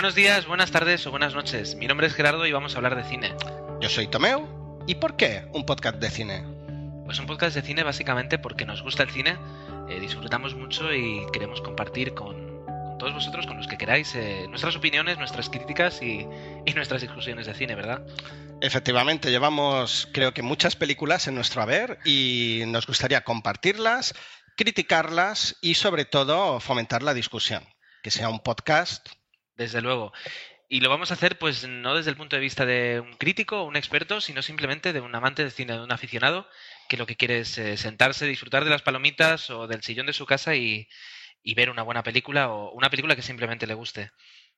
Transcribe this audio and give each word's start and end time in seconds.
Buenos 0.00 0.14
días, 0.14 0.46
buenas 0.46 0.70
tardes 0.70 1.06
o 1.06 1.10
buenas 1.10 1.34
noches. 1.34 1.74
Mi 1.74 1.86
nombre 1.86 2.06
es 2.06 2.14
Gerardo 2.14 2.46
y 2.46 2.52
vamos 2.52 2.72
a 2.72 2.78
hablar 2.78 2.96
de 2.96 3.04
cine. 3.04 3.34
Yo 3.82 3.90
soy 3.90 4.06
Tomeu. 4.06 4.82
¿Y 4.86 4.94
por 4.94 5.14
qué 5.14 5.44
un 5.52 5.66
podcast 5.66 5.98
de 5.98 6.08
cine? 6.08 6.42
Pues 7.04 7.18
un 7.18 7.26
podcast 7.26 7.54
de 7.54 7.60
cine 7.60 7.82
básicamente 7.82 8.38
porque 8.38 8.64
nos 8.64 8.82
gusta 8.82 9.02
el 9.02 9.10
cine, 9.10 9.36
eh, 9.90 10.00
disfrutamos 10.00 10.54
mucho 10.54 10.90
y 10.94 11.26
queremos 11.34 11.60
compartir 11.60 12.14
con, 12.14 12.64
con 12.64 12.96
todos 12.96 13.12
vosotros, 13.12 13.46
con 13.46 13.58
los 13.58 13.66
que 13.66 13.76
queráis, 13.76 14.14
eh, 14.14 14.46
nuestras 14.48 14.74
opiniones, 14.74 15.18
nuestras 15.18 15.50
críticas 15.50 16.00
y, 16.00 16.26
y 16.64 16.72
nuestras 16.72 17.02
discusiones 17.02 17.44
de 17.44 17.52
cine, 17.52 17.74
¿verdad? 17.74 18.02
Efectivamente, 18.62 19.30
llevamos 19.30 20.08
creo 20.14 20.32
que 20.32 20.40
muchas 20.40 20.76
películas 20.76 21.28
en 21.28 21.34
nuestro 21.34 21.60
haber 21.60 21.98
y 22.06 22.62
nos 22.68 22.86
gustaría 22.86 23.20
compartirlas, 23.20 24.14
criticarlas 24.56 25.58
y 25.60 25.74
sobre 25.74 26.06
todo 26.06 26.58
fomentar 26.58 27.02
la 27.02 27.12
discusión. 27.12 27.62
Que 28.02 28.10
sea 28.10 28.30
un 28.30 28.40
podcast 28.40 29.06
Desde 29.56 29.80
luego. 29.82 30.12
Y 30.68 30.80
lo 30.80 30.88
vamos 30.88 31.10
a 31.10 31.14
hacer, 31.14 31.38
pues, 31.38 31.66
no 31.66 31.96
desde 31.96 32.10
el 32.10 32.16
punto 32.16 32.36
de 32.36 32.40
vista 32.40 32.64
de 32.64 33.00
un 33.00 33.14
crítico 33.14 33.62
o 33.62 33.64
un 33.64 33.76
experto, 33.76 34.20
sino 34.20 34.42
simplemente 34.42 34.92
de 34.92 35.00
un 35.00 35.14
amante 35.14 35.44
de 35.44 35.50
cine, 35.50 35.74
de 35.74 35.80
un 35.80 35.92
aficionado 35.92 36.48
que 36.88 36.96
lo 36.96 37.06
que 37.06 37.16
quiere 37.16 37.40
es 37.40 37.58
eh, 37.58 37.76
sentarse, 37.76 38.26
disfrutar 38.26 38.64
de 38.64 38.70
las 38.70 38.82
palomitas 38.82 39.50
o 39.50 39.66
del 39.66 39.82
sillón 39.82 40.06
de 40.06 40.12
su 40.12 40.26
casa 40.26 40.54
y, 40.54 40.88
y 41.42 41.54
ver 41.54 41.70
una 41.70 41.82
buena 41.82 42.02
película 42.02 42.50
o 42.50 42.72
una 42.72 42.90
película 42.90 43.16
que 43.16 43.22
simplemente 43.22 43.66
le 43.66 43.74
guste. 43.74 44.12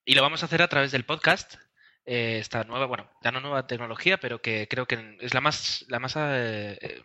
Y 0.05 0.15
lo 0.15 0.23
vamos 0.23 0.43
a 0.43 0.47
hacer 0.47 0.63
a 0.63 0.69
través 0.69 0.93
del 0.93 1.05
podcast, 1.05 1.57
eh, 2.05 2.39
esta 2.41 2.65
nueva, 2.65 2.87
bueno, 2.87 3.09
ya 3.23 3.31
no 3.31 3.41
nueva 3.41 3.67
tecnología, 3.67 4.19
pero 4.19 4.43
que 4.43 4.67
creo 4.69 4.87
que 4.87 5.17
es 5.21 5.35
la 5.35 5.41
más, 5.41 5.85
la 5.89 6.01
más 6.01 6.17
eh, 6.17 6.79
eh, 6.81 7.03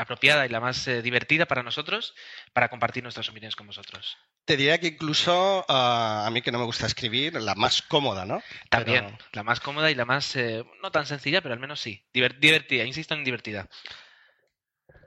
apropiada 0.00 0.46
y 0.46 0.48
la 0.48 0.60
más 0.60 0.86
eh, 0.88 1.02
divertida 1.02 1.46
para 1.46 1.62
nosotros 1.62 2.14
para 2.52 2.68
compartir 2.68 3.02
nuestras 3.02 3.28
opiniones 3.28 3.56
con 3.56 3.66
vosotros. 3.66 4.16
Te 4.44 4.56
diría 4.56 4.78
que 4.78 4.88
incluso 4.88 5.64
ah, 5.68 6.24
a 6.26 6.30
mí 6.30 6.42
que 6.42 6.50
no 6.52 6.58
me 6.58 6.64
gusta 6.64 6.86
escribir, 6.86 7.34
la 7.40 7.54
más 7.54 7.82
cómoda, 7.82 8.24
¿no? 8.24 8.42
También, 8.68 9.04
Pero- 9.06 9.18
la 9.32 9.42
más 9.42 9.60
cómoda 9.60 9.90
y 9.90 9.94
la 9.94 10.04
más, 10.04 10.34
eh, 10.36 10.64
no 10.82 10.90
tan 10.90 11.06
sencilla, 11.06 11.42
pero 11.42 11.54
al 11.54 11.60
menos 11.60 11.80
sí, 11.80 12.04
diver- 12.14 12.38
divertida, 12.38 12.84
insisto 12.84 13.14
en 13.14 13.24
divertida. 13.24 13.68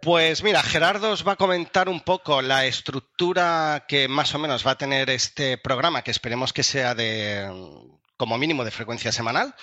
Pues 0.02 0.44
mira, 0.44 0.61
Gerardo 0.61 1.11
os 1.11 1.25
va 1.25 1.33
a 1.33 1.38
comentar 1.38 1.88
un 1.88 2.02
poco 2.02 2.41
la 2.41 2.66
estructura 2.66 3.85
que 3.88 4.07
más 4.09 4.33
o 4.35 4.39
menos 4.39 4.66
va 4.67 4.72
a 4.72 4.78
tener 4.78 5.09
este 5.09 5.57
programa, 5.57 6.02
que 6.03 6.11
esperemos 6.11 6.52
que 6.52 6.63
sea 6.63 6.94
de 6.94 7.50
como 8.17 8.38
mínimo 8.38 8.63
de 8.66 8.72
frecuencia 8.72 9.11
semanal. 9.11 9.55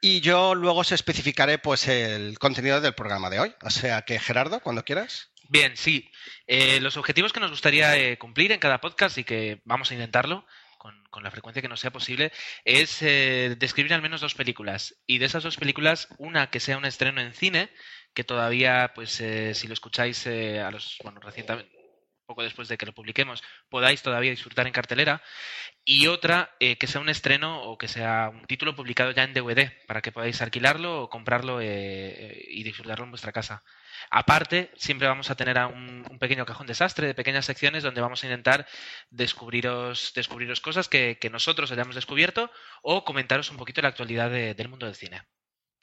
Y 0.00 0.20
yo 0.20 0.54
luego 0.54 0.80
os 0.80 0.92
especificaré 0.92 1.58
pues 1.58 1.86
el 1.86 2.38
contenido 2.38 2.80
del 2.80 2.94
programa 2.94 3.28
de 3.28 3.40
hoy. 3.40 3.54
O 3.62 3.70
sea 3.70 4.02
que 4.02 4.18
Gerardo, 4.18 4.60
cuando 4.60 4.84
quieras. 4.84 5.30
Bien, 5.48 5.76
sí. 5.76 6.10
Eh, 6.46 6.80
los 6.80 6.96
objetivos 6.96 7.32
que 7.32 7.40
nos 7.40 7.50
gustaría 7.50 7.96
eh, 7.96 8.18
cumplir 8.18 8.52
en 8.52 8.60
cada 8.60 8.80
podcast 8.80 9.18
y 9.18 9.24
que 9.24 9.60
vamos 9.64 9.90
a 9.90 9.94
intentarlo 9.94 10.46
con, 10.78 10.94
la 11.22 11.30
frecuencia 11.30 11.60
que 11.60 11.68
nos 11.68 11.80
sea 11.80 11.90
posible 11.90 12.32
es 12.64 13.02
eh, 13.02 13.56
describir 13.58 13.92
al 13.92 14.00
menos 14.00 14.20
dos 14.20 14.34
películas. 14.34 14.94
Y 15.06 15.18
de 15.18 15.26
esas 15.26 15.42
dos 15.42 15.56
películas, 15.56 16.08
una 16.18 16.50
que 16.50 16.60
sea 16.60 16.78
un 16.78 16.86
estreno 16.86 17.20
en 17.20 17.34
cine, 17.34 17.68
que 18.14 18.24
todavía, 18.24 18.92
pues 18.94 19.10
si 19.10 19.66
lo 19.66 19.74
escucháis 19.74 20.26
a 20.26 20.70
los, 20.70 20.98
recientemente, 21.20 21.79
poco 22.30 22.44
después 22.44 22.68
de 22.68 22.78
que 22.78 22.86
lo 22.86 22.92
publiquemos, 22.92 23.42
podáis 23.68 24.02
todavía 24.02 24.30
disfrutar 24.30 24.66
en 24.68 24.72
cartelera. 24.72 25.20
Y 25.84 26.06
otra 26.06 26.54
eh, 26.60 26.76
que 26.76 26.86
sea 26.86 27.00
un 27.00 27.08
estreno 27.08 27.62
o 27.64 27.76
que 27.76 27.88
sea 27.88 28.30
un 28.32 28.44
título 28.46 28.76
publicado 28.76 29.10
ya 29.10 29.24
en 29.24 29.34
DVD, 29.34 29.72
para 29.88 30.00
que 30.00 30.12
podáis 30.12 30.40
alquilarlo 30.40 31.02
o 31.02 31.08
comprarlo 31.10 31.60
eh, 31.60 31.66
eh, 31.66 32.44
y 32.48 32.62
disfrutarlo 32.62 33.04
en 33.04 33.10
vuestra 33.10 33.32
casa. 33.32 33.64
Aparte, 34.10 34.70
siempre 34.76 35.08
vamos 35.08 35.30
a 35.30 35.34
tener 35.34 35.58
a 35.58 35.66
un, 35.66 36.04
pequeño 36.20 36.46
cajón 36.46 36.68
desastre 36.68 37.08
de 37.08 37.14
pequeñas 37.14 37.46
secciones 37.46 37.82
donde 37.82 38.00
vamos 38.00 38.22
a 38.22 38.26
intentar 38.26 38.66
descubriros, 39.10 40.12
descubriros 40.14 40.60
cosas 40.60 40.88
que, 40.88 41.18
nosotros 41.32 41.72
hayamos 41.72 41.96
descubierto 41.96 42.50
o 42.82 43.04
comentaros 43.04 43.50
un 43.50 43.56
poquito 43.56 43.82
la 43.82 43.88
actualidad 43.88 44.30
de- 44.30 44.54
del 44.54 44.68
mundo 44.68 44.86
del 44.86 44.94
cine. 44.94 45.22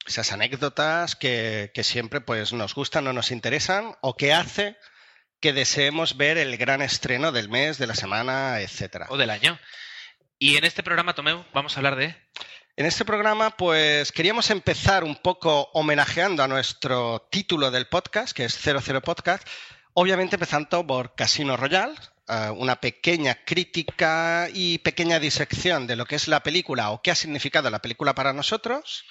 Esas 0.05 0.31
anécdotas 0.31 1.15
que, 1.17 1.71
que 1.73 1.83
siempre 1.83 2.21
pues 2.21 2.53
nos 2.53 2.73
gustan 2.73 3.07
o 3.07 3.13
nos 3.13 3.31
interesan 3.31 3.95
o 4.01 4.15
que 4.15 4.31
hace 4.31 4.77
que 5.39 5.53
deseemos 5.53 6.17
ver 6.17 6.37
el 6.37 6.57
gran 6.57 6.81
estreno 6.81 7.31
del 7.31 7.49
mes, 7.49 7.77
de 7.77 7.87
la 7.87 7.95
semana, 7.95 8.59
etcétera. 8.59 9.07
O 9.09 9.17
del 9.17 9.29
año. 9.29 9.59
Y 10.39 10.57
en 10.57 10.65
este 10.65 10.83
programa, 10.83 11.13
Tomeu, 11.13 11.43
vamos 11.53 11.75
a 11.75 11.79
hablar 11.79 11.95
de... 11.95 12.15
En 12.75 12.85
este 12.85 13.05
programa, 13.05 13.57
pues 13.57 14.11
queríamos 14.11 14.51
empezar 14.51 15.03
un 15.03 15.15
poco 15.15 15.69
homenajeando 15.73 16.43
a 16.43 16.47
nuestro 16.47 17.27
título 17.31 17.71
del 17.71 17.87
podcast, 17.87 18.35
que 18.35 18.45
es 18.45 18.53
00 18.53 19.01
Podcast, 19.01 19.47
obviamente 19.93 20.35
empezando 20.35 20.85
por 20.85 21.15
Casino 21.15 21.57
Royale, 21.57 21.95
eh, 22.27 22.51
una 22.55 22.75
pequeña 22.75 23.43
crítica 23.45 24.47
y 24.53 24.77
pequeña 24.79 25.19
disección 25.19 25.87
de 25.87 25.95
lo 25.95 26.05
que 26.05 26.15
es 26.15 26.27
la 26.27 26.43
película 26.43 26.91
o 26.91 27.01
qué 27.01 27.09
ha 27.09 27.15
significado 27.15 27.71
la 27.71 27.81
película 27.81 28.13
para 28.13 28.31
nosotros, 28.31 29.05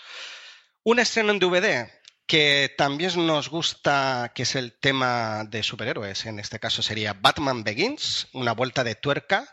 un 0.84 1.00
estreno 1.00 1.32
en 1.32 1.40
DVD 1.40 1.90
que 2.26 2.74
también 2.76 3.26
nos 3.26 3.48
gusta, 3.48 4.32
que 4.34 4.42
es 4.42 4.54
el 4.56 4.72
tema 4.78 5.44
de 5.44 5.62
superhéroes, 5.62 6.26
en 6.26 6.38
este 6.38 6.58
caso 6.58 6.82
sería 6.82 7.14
Batman 7.14 7.64
Begins, 7.64 8.28
una 8.32 8.52
vuelta 8.52 8.84
de 8.84 8.96
tuerca, 8.96 9.46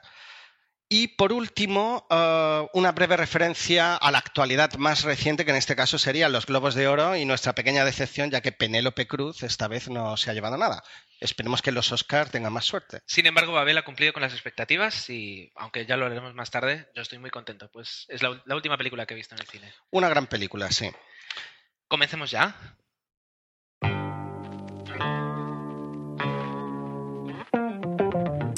y 0.96 1.08
por 1.08 1.34
último, 1.34 2.06
eh, 2.12 2.68
una 2.74 2.92
breve 2.92 3.18
referencia 3.18 3.96
a 3.96 4.12
la 4.12 4.20
actualidad 4.20 4.74
más 4.76 5.04
reciente, 5.04 5.44
que 5.44 5.50
en 5.50 5.58
este 5.58 5.76
caso 5.76 5.98
serían 5.98 6.32
los 6.32 6.46
Globos 6.46 6.76
de 6.76 6.88
Oro 6.88 7.16
y 7.16 7.26
nuestra 7.26 7.54
pequeña 7.56 7.84
decepción, 7.84 8.30
ya 8.30 8.42
que 8.42 8.52
Penélope 8.52 9.08
Cruz 9.08 9.42
esta 9.42 9.68
vez 9.68 9.90
no 9.90 10.18
se 10.18 10.30
ha 10.30 10.36
llevado 10.36 10.56
nada. 10.56 10.84
Esperemos 11.20 11.64
que 11.64 11.72
los 11.72 11.92
Oscars 11.92 12.30
tengan 12.30 12.54
más 12.54 12.66
suerte. 12.66 13.00
Sin 13.08 13.26
embargo, 13.26 13.54
Babel 13.54 13.78
ha 13.80 13.86
cumplido 13.86 14.14
con 14.14 14.22
las 14.22 14.34
expectativas 14.34 15.10
y, 15.10 15.52
aunque 15.56 15.88
ya 15.88 15.98
lo 15.98 16.06
haremos 16.06 16.36
más 16.36 16.52
tarde, 16.52 16.88
yo 16.96 17.02
estoy 17.02 17.18
muy 17.18 17.32
contento, 17.32 17.72
pues 17.72 18.06
es 18.10 18.22
la, 18.22 18.42
última 18.54 18.78
película 18.78 19.08
que 19.08 19.16
he 19.16 19.18
visto 19.18 19.34
en 19.34 19.42
el 19.42 19.48
cine. 19.48 19.74
Una 19.90 20.10
gran 20.10 20.28
película, 20.28 20.70
sí. 20.72 20.92
Comencemos 21.94 22.32
ya. 22.32 22.56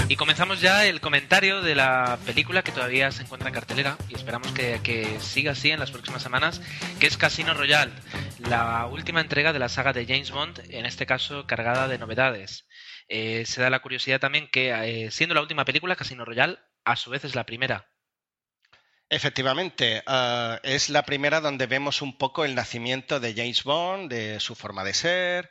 Y 0.08 0.16
comenzamos 0.16 0.62
ya 0.62 0.86
el 0.86 1.02
comentario 1.02 1.62
de 1.62 1.76
la 1.76 2.18
película 2.26 2.62
que 2.62 2.72
todavía 2.72 3.12
se 3.12 3.24
encuentra 3.24 3.50
en 3.50 3.54
cartelera 3.54 3.98
y 4.08 4.16
esperamos 4.16 4.54
que, 4.54 5.18
siga 5.20 5.52
así 5.52 5.70
en 5.70 5.82
las 5.82 5.92
próximas 5.92 6.24
semanas, 6.24 6.62
que 7.02 7.08
es 7.08 7.18
Casino 7.18 7.54
Royale, 7.54 7.92
la 8.40 8.86
última 8.86 9.20
entrega 9.20 9.52
de 9.52 9.60
la 9.60 9.68
saga 9.68 9.92
de 9.92 10.06
James 10.06 10.32
Bond, 10.32 10.62
en 10.70 10.86
este 10.86 11.06
caso 11.06 11.46
cargada 11.46 11.90
de 11.90 11.98
novedades. 11.98 12.66
Eh, 13.10 13.44
se 13.46 13.62
da 13.62 13.70
la 13.70 13.82
curiosidad 13.82 14.22
también 14.22 14.48
que, 14.50 14.70
eh, 14.72 15.12
siendo 15.12 15.36
la 15.36 15.42
última 15.42 15.66
película, 15.66 15.98
Casino 15.98 16.24
Royale, 16.24 16.58
a 16.86 16.96
su 16.96 17.10
vez 17.10 17.26
es 17.26 17.36
la 17.36 17.46
primera. 17.46 17.95
Efectivamente, 19.16 20.04
eh, 20.06 20.60
es 20.64 20.90
la 20.90 21.04
primera 21.04 21.40
donde 21.40 21.68
vemos 21.68 22.02
un 22.02 22.18
poco 22.18 22.44
el 22.44 22.54
nacimiento 22.54 23.22
de 23.22 23.34
James 23.34 23.64
Bond, 23.64 24.12
de 24.12 24.42
su 24.42 24.56
forma 24.56 24.84
de 24.84 24.94
ser. 24.94 25.50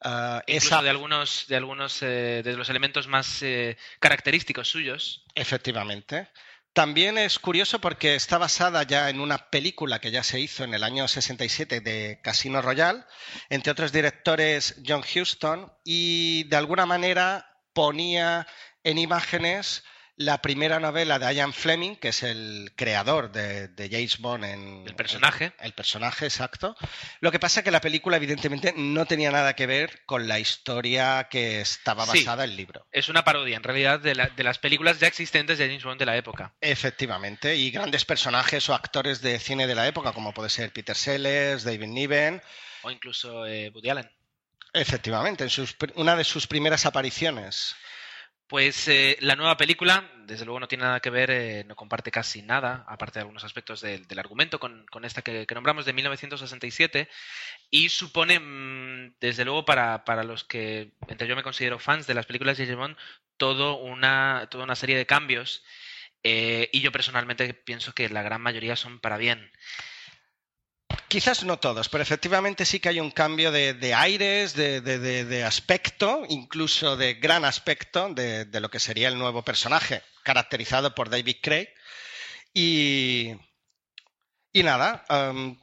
Incluso 0.00 0.42
esa 0.46 0.80
de 0.80 0.88
algunos, 0.88 1.44
de 1.46 1.56
algunos 1.56 2.02
eh, 2.02 2.40
de 2.42 2.56
los 2.56 2.70
elementos 2.70 3.06
más 3.06 3.42
eh, 3.42 3.76
característicos 4.00 4.68
suyos. 4.68 5.22
Efectivamente. 5.34 6.30
También 6.72 7.18
es 7.18 7.38
curioso 7.38 7.78
porque 7.78 8.14
está 8.14 8.38
basada 8.38 8.82
ya 8.84 9.10
en 9.10 9.20
una 9.20 9.50
película 9.50 9.98
que 9.98 10.10
ya 10.10 10.22
se 10.22 10.40
hizo 10.40 10.64
en 10.64 10.72
el 10.72 10.82
año 10.82 11.06
67 11.06 11.82
de 11.82 12.20
Casino 12.22 12.62
Royale, 12.62 13.04
entre 13.50 13.72
otros 13.72 13.92
directores 13.92 14.80
John 14.86 15.04
Huston, 15.04 15.70
y 15.84 16.44
de 16.44 16.56
alguna 16.56 16.86
manera 16.86 17.60
ponía 17.74 18.46
en 18.82 18.96
imágenes 18.96 19.84
la 20.16 20.40
primera 20.40 20.78
novela 20.78 21.18
de 21.18 21.34
Ian 21.34 21.52
Fleming, 21.52 21.96
que 21.96 22.08
es 22.08 22.22
el 22.22 22.72
creador 22.76 23.32
de, 23.32 23.66
de 23.68 23.88
James 23.90 24.18
Bond 24.18 24.44
en 24.44 24.84
El 24.86 24.94
personaje. 24.94 25.52
El, 25.58 25.72
personaje, 25.72 26.26
exacto. 26.26 26.76
Lo 27.20 27.32
que 27.32 27.40
pasa 27.40 27.60
es 27.60 27.64
que 27.64 27.72
la 27.72 27.80
película, 27.80 28.16
evidentemente, 28.16 28.72
no 28.76 29.06
tenía 29.06 29.32
nada 29.32 29.54
que 29.56 29.66
ver 29.66 30.04
con 30.06 30.28
la 30.28 30.38
historia 30.38 31.26
que 31.28 31.60
estaba 31.60 32.06
Sí. 32.06 32.18
basada 32.18 32.44
en 32.44 32.50
el 32.50 32.56
libro. 32.56 32.86
Es 32.92 33.08
una 33.08 33.24
parodia, 33.24 33.56
en 33.56 33.64
realidad, 33.64 33.98
de, 33.98 34.14
la- 34.14 34.28
de 34.28 34.44
las 34.44 34.58
películas 34.58 35.00
ya 35.00 35.08
existentes 35.08 35.58
de 35.58 35.66
James 35.66 35.82
Bond 35.82 35.98
de 35.98 36.06
la 36.06 36.16
época. 36.16 36.54
Efectivamente, 36.60 37.56
y 37.56 37.72
grandes 37.72 38.04
personajes 38.04 38.68
o 38.68 38.74
actores 38.74 39.20
de 39.20 39.38
cine 39.40 39.66
de 39.66 39.74
la 39.74 39.88
época, 39.88 40.12
como 40.12 40.32
puede 40.32 40.48
ser 40.48 40.72
Peter 40.72 40.94
Sellers, 40.94 41.64
David 41.64 41.88
Niven. 41.88 42.40
O 42.82 42.90
incluso 42.92 43.46
eh, 43.46 43.70
Woody 43.74 43.90
Allen. 43.90 44.08
Efectivamente, 44.72 45.42
en 45.44 45.50
sus 45.50 45.74
una 45.96 46.14
de 46.14 46.24
sus 46.24 46.46
primeras 46.46 46.86
apariciones. 46.86 47.74
Pues 48.46 48.88
eh, 48.88 49.16
la 49.20 49.36
nueva 49.36 49.56
película, 49.56 50.10
desde 50.26 50.44
luego 50.44 50.60
no 50.60 50.68
tiene 50.68 50.84
nada 50.84 51.00
que 51.00 51.08
ver, 51.08 51.30
eh, 51.30 51.64
no 51.64 51.74
comparte 51.76 52.10
casi 52.10 52.42
nada, 52.42 52.84
aparte 52.86 53.18
de 53.18 53.20
algunos 53.22 53.42
aspectos 53.42 53.80
del, 53.80 54.18
argumento, 54.18 54.60
con, 54.60 54.84
con 54.90 55.06
esta 55.06 55.22
que, 55.22 55.46
nombramos 55.54 55.86
de 55.86 55.94
1967, 55.94 57.08
y 57.70 57.88
supone, 57.88 58.38
mm, 58.38 59.14
desde 59.18 59.46
luego, 59.46 59.64
para, 59.64 60.04
para 60.04 60.24
los 60.24 60.44
que, 60.44 60.92
entre 61.08 61.26
yo 61.26 61.36
me 61.36 61.42
considero 61.42 61.78
fans 61.78 62.06
de 62.06 62.14
las 62.14 62.26
películas 62.26 62.58
de 62.58 62.74
Bond, 62.74 62.96
todo 63.38 63.78
una, 63.78 64.46
toda 64.50 64.64
una 64.64 64.76
serie 64.76 64.96
de 64.98 65.06
cambios, 65.06 65.64
eh, 66.22 66.68
y 66.70 66.80
yo 66.80 66.92
personalmente 66.92 67.54
pienso 67.54 67.94
que 67.94 68.10
la 68.10 68.22
gran 68.22 68.42
mayoría 68.42 68.76
son 68.76 69.00
para 69.00 69.16
bien. 69.16 69.50
Quizás 71.08 71.44
no 71.44 71.58
todos, 71.58 71.88
pero 71.88 72.02
efectivamente 72.02 72.64
sí 72.64 72.80
que 72.80 72.88
hay 72.88 73.00
un 73.00 73.10
cambio 73.10 73.50
de, 73.52 73.74
de 73.74 73.94
aires, 73.94 74.54
de, 74.54 74.80
de- 74.80 74.98
de- 74.98 75.24
de 75.24 75.44
aspecto, 75.44 76.24
incluso 76.28 76.96
de 76.96 77.14
gran 77.14 77.44
aspecto 77.44 78.08
de, 78.12 78.44
de 78.46 78.60
lo 78.60 78.68
que 78.70 78.80
sería 78.80 79.08
el 79.08 79.18
nuevo 79.18 79.42
personaje, 79.42 80.02
caracterizado 80.22 80.94
por 80.94 81.10
David 81.10 81.36
Craig. 81.42 81.68
Y, 82.52 83.32
y 84.52 84.62
nada, 84.62 85.04
um, 85.08 85.56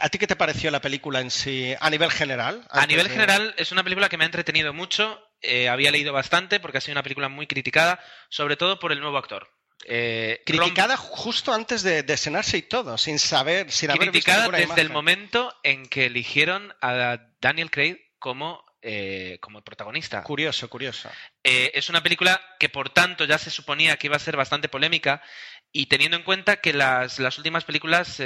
¿a 0.00 0.08
ti 0.08 0.18
qué 0.18 0.26
te 0.26 0.36
pareció 0.36 0.70
la 0.70 0.80
película 0.80 1.20
en 1.20 1.30
sí 1.30 1.74
a 1.80 1.90
nivel 1.90 2.10
general? 2.10 2.66
A 2.70 2.86
nivel 2.86 3.06
de... 3.08 3.12
general 3.12 3.54
es 3.58 3.72
una 3.72 3.82
película 3.84 4.08
que 4.08 4.16
me 4.16 4.24
ha 4.24 4.26
entretenido 4.26 4.72
mucho. 4.72 5.20
Eh, 5.40 5.68
había 5.68 5.90
leído 5.90 6.12
bastante 6.12 6.60
porque 6.60 6.78
ha 6.78 6.80
sido 6.80 6.92
una 6.94 7.02
película 7.02 7.28
muy 7.28 7.46
criticada, 7.46 8.00
sobre 8.28 8.56
todo 8.56 8.78
por 8.78 8.92
el 8.92 9.00
nuevo 9.00 9.18
actor. 9.18 9.48
Eh, 9.84 10.42
criticada 10.44 10.96
justo 10.96 11.52
antes 11.52 11.82
de, 11.82 12.02
de, 12.02 12.14
estrenarse 12.14 12.56
y 12.56 12.62
todo, 12.62 12.98
sin 12.98 13.18
saber, 13.18 13.70
sin 13.70 13.90
haber 13.90 14.10
criticada 14.10 14.42
visto 14.42 14.52
desde 14.52 14.64
imagen. 14.64 14.86
el 14.86 14.92
momento 14.92 15.54
en 15.62 15.86
que 15.86 16.06
eligieron 16.06 16.74
a 16.80 17.18
Daniel 17.40 17.70
Craig 17.70 17.98
como 18.18 18.64
eh, 18.80 19.38
como 19.40 19.62
protagonista. 19.62 20.22
Curioso, 20.24 20.68
curioso. 20.68 21.08
Eh, 21.44 21.70
es 21.74 21.88
una 21.88 22.02
película 22.02 22.40
que, 22.58 22.68
por 22.68 22.90
tanto, 22.90 23.24
ya 23.24 23.38
se 23.38 23.50
suponía 23.50 23.96
que 23.96 24.08
iba 24.08 24.16
a 24.16 24.20
ser 24.20 24.36
bastante 24.36 24.68
polémica 24.68 25.22
y 25.70 25.86
teniendo 25.86 26.16
en 26.16 26.24
cuenta 26.24 26.56
que 26.56 26.72
las, 26.72 27.18
las 27.18 27.38
últimas 27.38 27.64
películas, 27.64 28.20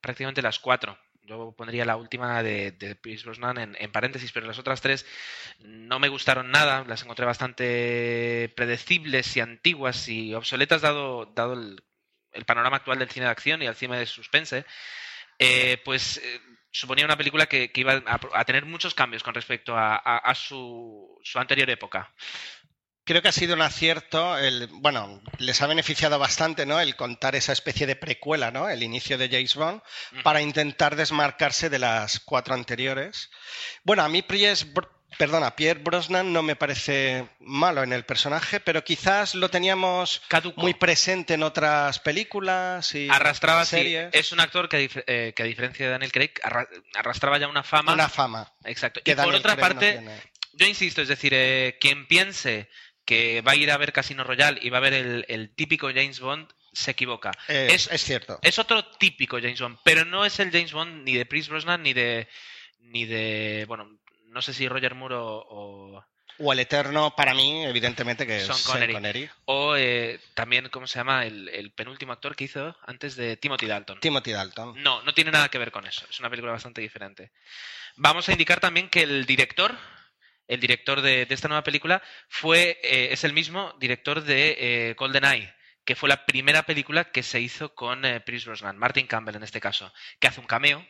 prácticamente 0.00 0.42
las 0.42 0.60
cuatro, 0.60 0.98
yo 1.26 1.52
pondría 1.56 1.84
la 1.84 1.96
última 1.96 2.42
de, 2.42 2.72
de 2.72 2.94
Pierce 2.94 3.24
Brosnan 3.24 3.76
en, 3.78 3.92
paréntesis, 3.92 4.32
pero 4.32 4.46
las 4.46 4.58
otras 4.58 4.80
tres 4.80 5.06
no 5.60 5.98
me 5.98 6.08
gustaron 6.08 6.50
nada, 6.50 6.84
las 6.86 7.02
encontré 7.02 7.26
bastante 7.26 8.52
predecibles 8.56 9.36
y 9.36 9.40
antiguas 9.40 10.08
y 10.08 10.34
obsoletas 10.34 10.82
dado, 10.82 11.26
dado 11.26 11.54
el, 11.54 11.82
panorama 12.44 12.76
actual 12.76 12.98
del 12.98 13.10
cine 13.10 13.26
de 13.26 13.32
acción 13.32 13.62
y 13.62 13.66
el 13.66 13.74
cine 13.74 13.98
de 13.98 14.06
suspense. 14.06 14.64
Eh, 15.38 15.80
pues 15.84 16.18
eh, 16.18 16.40
suponía 16.76 17.04
una 17.04 17.16
película 17.16 17.46
que, 17.46 17.70
iba 17.74 18.02
a, 18.04 18.44
tener 18.44 18.66
muchos 18.66 18.94
cambios 18.94 19.22
con 19.22 19.34
respecto 19.34 19.74
a, 19.76 20.34
su, 20.34 21.18
anterior 21.34 21.68
época. 21.70 22.12
Creo 23.06 23.22
que 23.22 23.28
ha 23.28 23.32
sido 23.32 23.54
un 23.54 23.62
acierto, 23.62 24.36
el, 24.36 24.66
bueno, 24.66 25.22
les 25.38 25.62
ha 25.62 25.68
beneficiado 25.68 26.18
bastante, 26.18 26.66
¿no? 26.66 26.80
El 26.80 26.96
contar 26.96 27.36
esa 27.36 27.52
especie 27.52 27.86
de 27.86 27.94
precuela, 27.94 28.50
¿no? 28.50 28.68
El 28.68 28.82
inicio 28.82 29.16
de 29.16 29.28
James 29.28 29.54
Bond, 29.54 29.80
uh 29.80 30.16
-huh. 30.16 30.22
para 30.24 30.42
intentar 30.42 30.96
desmarcarse 30.96 31.70
de 31.70 31.78
las 31.78 32.18
cuatro 32.18 32.54
anteriores. 32.54 33.30
Bueno, 33.84 34.02
a 34.02 34.08
mí 34.08 34.22
Pierce, 34.22 34.66
perdona, 35.18 35.54
Pierre 35.54 35.78
Brosnan 35.84 36.32
no 36.32 36.42
me 36.42 36.56
parece 36.56 37.28
malo 37.38 37.84
en 37.84 37.92
el 37.92 38.04
personaje, 38.04 38.58
pero 38.58 38.82
quizás 38.82 39.36
lo 39.36 39.50
teníamos 39.50 40.20
Caduco. 40.26 40.60
muy 40.60 40.74
presente 40.74 41.34
en 41.34 41.44
otras 41.44 42.00
películas 42.00 42.92
y 42.96 43.08
arrastraba 43.08 43.64
series. 43.64 44.10
Sí, 44.12 44.18
es 44.18 44.32
un 44.32 44.40
actor 44.40 44.68
que, 44.68 44.90
eh, 45.06 45.32
que, 45.32 45.42
a 45.44 45.46
diferencia 45.46 45.86
de 45.86 45.92
Daniel 45.92 46.10
Craig 46.10 46.32
arrastraba 46.94 47.38
ya 47.38 47.46
una 47.46 47.62
fama. 47.62 47.92
Una 47.92 48.08
fama. 48.08 48.52
Exacto. 48.64 49.00
y 49.04 49.14
Daniel 49.14 49.26
por 49.26 49.38
otra 49.38 49.54
Craig 49.54 49.62
parte, 49.62 50.00
no 50.00 50.10
yo 50.56 50.66
insisto, 50.66 51.02
es 51.02 51.08
decir, 51.08 51.32
eh, 51.34 51.76
quien 51.80 52.06
piense 52.06 52.68
que 53.06 53.40
va 53.40 53.52
a 53.52 53.56
ir 53.56 53.70
a 53.70 53.78
ver 53.78 53.92
Casino 53.92 54.24
Royale 54.24 54.58
y 54.60 54.68
va 54.68 54.78
a 54.78 54.82
ver 54.82 54.92
el, 54.92 55.24
el 55.28 55.54
típico 55.54 55.88
James 55.88 56.20
Bond 56.20 56.48
se 56.72 56.90
equivoca. 56.90 57.32
Eh, 57.48 57.68
es, 57.70 57.88
es, 57.90 58.04
cierto. 58.04 58.38
Es 58.42 58.58
otro 58.58 58.84
típico 58.84 59.38
James 59.38 59.60
Bond, 59.60 59.78
pero 59.82 60.04
no 60.04 60.26
es 60.26 60.38
el 60.40 60.50
James 60.50 60.72
Bond 60.72 61.04
ni 61.04 61.14
de 61.14 61.26
Chris 61.26 61.48
Brosnan 61.48 61.82
ni 61.82 61.94
de 61.94 62.28
ni 62.80 63.06
de 63.06 63.64
bueno, 63.66 63.98
no 64.28 64.42
sé 64.42 64.52
si 64.52 64.68
Roger 64.68 64.94
Moore 64.94 65.14
o, 65.14 65.46
o... 65.48 66.04
O 66.38 66.52
el 66.52 66.60
eterno, 66.60 67.16
para 67.16 67.32
mí, 67.32 67.64
evidentemente, 67.64 68.26
que 68.26 68.40
Sean 68.40 68.58
es 68.58 68.62
Connery. 68.64 68.92
Sean 68.92 69.02
Connery. 69.02 69.30
O 69.46 69.74
eh, 69.74 70.20
también, 70.34 70.68
¿cómo 70.68 70.86
se 70.86 70.98
llama? 70.98 71.24
El, 71.24 71.48
el, 71.48 71.72
penúltimo 71.72 72.12
actor 72.12 72.36
que 72.36 72.44
hizo 72.44 72.76
antes 72.82 73.16
de 73.16 73.38
Timothy 73.38 73.66
Dalton. 73.66 74.00
Timothy 74.00 74.32
Dalton. 74.32 74.82
No, 74.82 75.00
no 75.02 75.14
tiene 75.14 75.30
nada 75.30 75.48
que 75.48 75.56
ver 75.56 75.72
con 75.72 75.86
eso. 75.86 76.04
Es 76.10 76.20
una 76.20 76.28
película 76.28 76.52
bastante 76.52 76.82
diferente. 76.82 77.30
Vamos 77.96 78.28
a 78.28 78.32
indicar 78.32 78.60
también 78.60 78.90
que 78.90 79.02
el 79.02 79.24
director, 79.24 79.74
el 80.48 80.60
director 80.60 81.00
de, 81.00 81.26
esta 81.28 81.48
nueva 81.48 81.64
película, 81.64 82.02
fue, 82.28 82.78
eh, 82.82 83.08
es 83.12 83.24
el 83.24 83.32
mismo 83.32 83.74
director 83.78 84.22
de 84.22 84.56
eh, 84.58 84.94
GoldenEye, 84.94 85.54
que 85.84 85.96
fue 85.96 86.08
la 86.08 86.26
primera 86.26 86.64
película 86.64 87.04
que 87.10 87.22
se 87.22 87.40
hizo 87.40 87.74
con 87.74 88.04
eh, 88.04 88.20
Pierce 88.20 88.46
Brosnan, 88.46 88.78
Martin 88.78 89.06
Campbell 89.06 89.36
en 89.36 89.42
este 89.42 89.60
caso, 89.60 89.92
que 90.18 90.28
hace 90.28 90.40
un 90.40 90.46
cameo, 90.46 90.86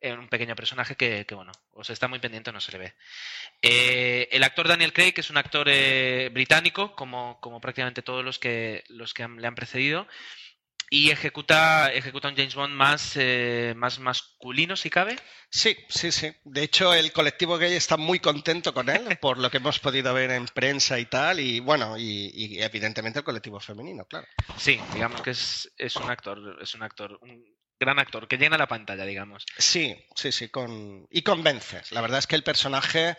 en 0.00 0.18
un 0.18 0.28
pequeño 0.28 0.54
personaje 0.54 0.94
que, 0.94 1.26
bueno, 1.32 1.52
os 1.72 1.90
está 1.90 2.08
muy 2.08 2.18
pendiente, 2.18 2.52
no 2.52 2.60
se 2.60 2.72
le 2.72 2.78
ve. 2.78 2.94
Eh, 3.62 4.28
el 4.30 4.44
actor 4.44 4.68
Daniel 4.68 4.92
Craig, 4.92 5.12
que 5.12 5.20
es 5.22 5.30
un 5.30 5.38
actor 5.38 5.68
eh, 5.70 6.30
británico, 6.32 6.94
como, 6.94 7.40
como, 7.40 7.60
prácticamente 7.60 8.02
todos 8.02 8.24
los 8.24 8.38
que, 8.38 8.84
los 8.88 9.14
que 9.14 9.26
le 9.26 9.46
han 9.46 9.54
precedido, 9.54 10.06
y 10.90 11.10
ejecuta, 11.10 11.92
ejecuta 11.92 12.28
un 12.28 12.36
James 12.36 12.54
Bond 12.54 12.74
más, 12.74 13.12
eh, 13.16 13.74
más 13.76 13.98
masculino, 13.98 14.76
si 14.76 14.90
cabe. 14.90 15.16
Sí, 15.50 15.76
sí, 15.88 16.12
sí. 16.12 16.32
De 16.44 16.62
hecho, 16.62 16.94
el 16.94 17.12
colectivo 17.12 17.58
gay 17.58 17.74
está 17.74 17.96
muy 17.96 18.20
contento 18.20 18.72
con 18.72 18.88
él, 18.88 19.02
por 19.20 19.38
lo 19.38 19.50
que 19.50 19.56
hemos 19.56 19.78
podido 19.78 20.14
ver 20.14 20.30
en 20.30 20.46
prensa 20.46 20.98
y 20.98 21.06
tal, 21.06 21.40
y 21.40 21.60
bueno, 21.60 21.98
y, 21.98 22.30
y 22.34 22.62
evidentemente 22.62 23.18
el 23.18 23.24
colectivo 23.24 23.58
femenino, 23.58 24.04
claro. 24.04 24.26
Sí, 24.56 24.80
digamos 24.94 25.22
que 25.22 25.30
es, 25.30 25.72
es 25.76 25.96
un 25.96 26.10
actor, 26.10 26.58
es 26.62 26.74
un 26.74 26.82
actor, 26.82 27.18
un 27.20 27.44
gran 27.78 27.98
actor, 27.98 28.26
que 28.28 28.38
llena 28.38 28.56
la 28.56 28.68
pantalla, 28.68 29.04
digamos. 29.04 29.44
Sí, 29.58 29.96
sí, 30.14 30.32
sí, 30.32 30.48
con... 30.48 31.06
y 31.10 31.22
convence. 31.22 31.82
La 31.90 32.00
verdad 32.00 32.18
es 32.18 32.26
que 32.26 32.36
el 32.36 32.42
personaje 32.42 33.16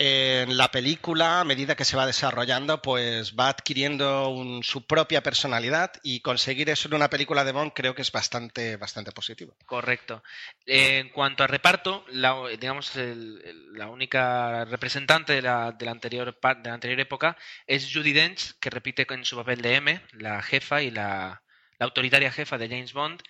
en 0.00 0.56
la 0.56 0.70
película, 0.70 1.40
a 1.40 1.44
medida 1.44 1.74
que 1.74 1.84
se 1.84 1.96
va 1.96 2.06
desarrollando, 2.06 2.80
pues 2.80 3.34
va 3.34 3.48
adquiriendo 3.48 4.28
un, 4.28 4.62
su 4.62 4.86
propia 4.86 5.24
personalidad 5.24 5.90
y 6.04 6.20
conseguir 6.20 6.70
eso 6.70 6.86
en 6.86 6.94
una 6.94 7.10
película 7.10 7.42
de 7.42 7.50
Bond 7.50 7.72
creo 7.74 7.96
que 7.96 8.02
es 8.02 8.12
bastante, 8.12 8.76
bastante 8.76 9.10
positivo. 9.10 9.56
Correcto. 9.66 10.22
En 10.66 11.08
cuanto 11.08 11.42
a 11.42 11.48
reparto, 11.48 12.04
la, 12.10 12.36
digamos, 12.60 12.94
el, 12.94 13.42
la 13.72 13.88
única 13.88 14.64
representante 14.66 15.32
de 15.32 15.42
la, 15.42 15.66
anterior, 15.66 16.38
de 16.40 16.68
la 16.68 16.74
anterior 16.74 17.00
época 17.00 17.36
es 17.66 17.92
Judy 17.92 18.12
Dench, 18.12 18.54
que 18.60 18.70
repite 18.70 19.04
en 19.10 19.24
su 19.24 19.34
papel 19.34 19.62
de 19.62 19.74
M, 19.74 20.00
la 20.12 20.40
jefa 20.42 20.80
y 20.80 20.92
la, 20.92 21.42
la 21.76 21.86
autoritaria 21.86 22.30
jefa 22.30 22.56
de 22.56 22.68
James 22.68 22.92
Bond, 22.92 23.20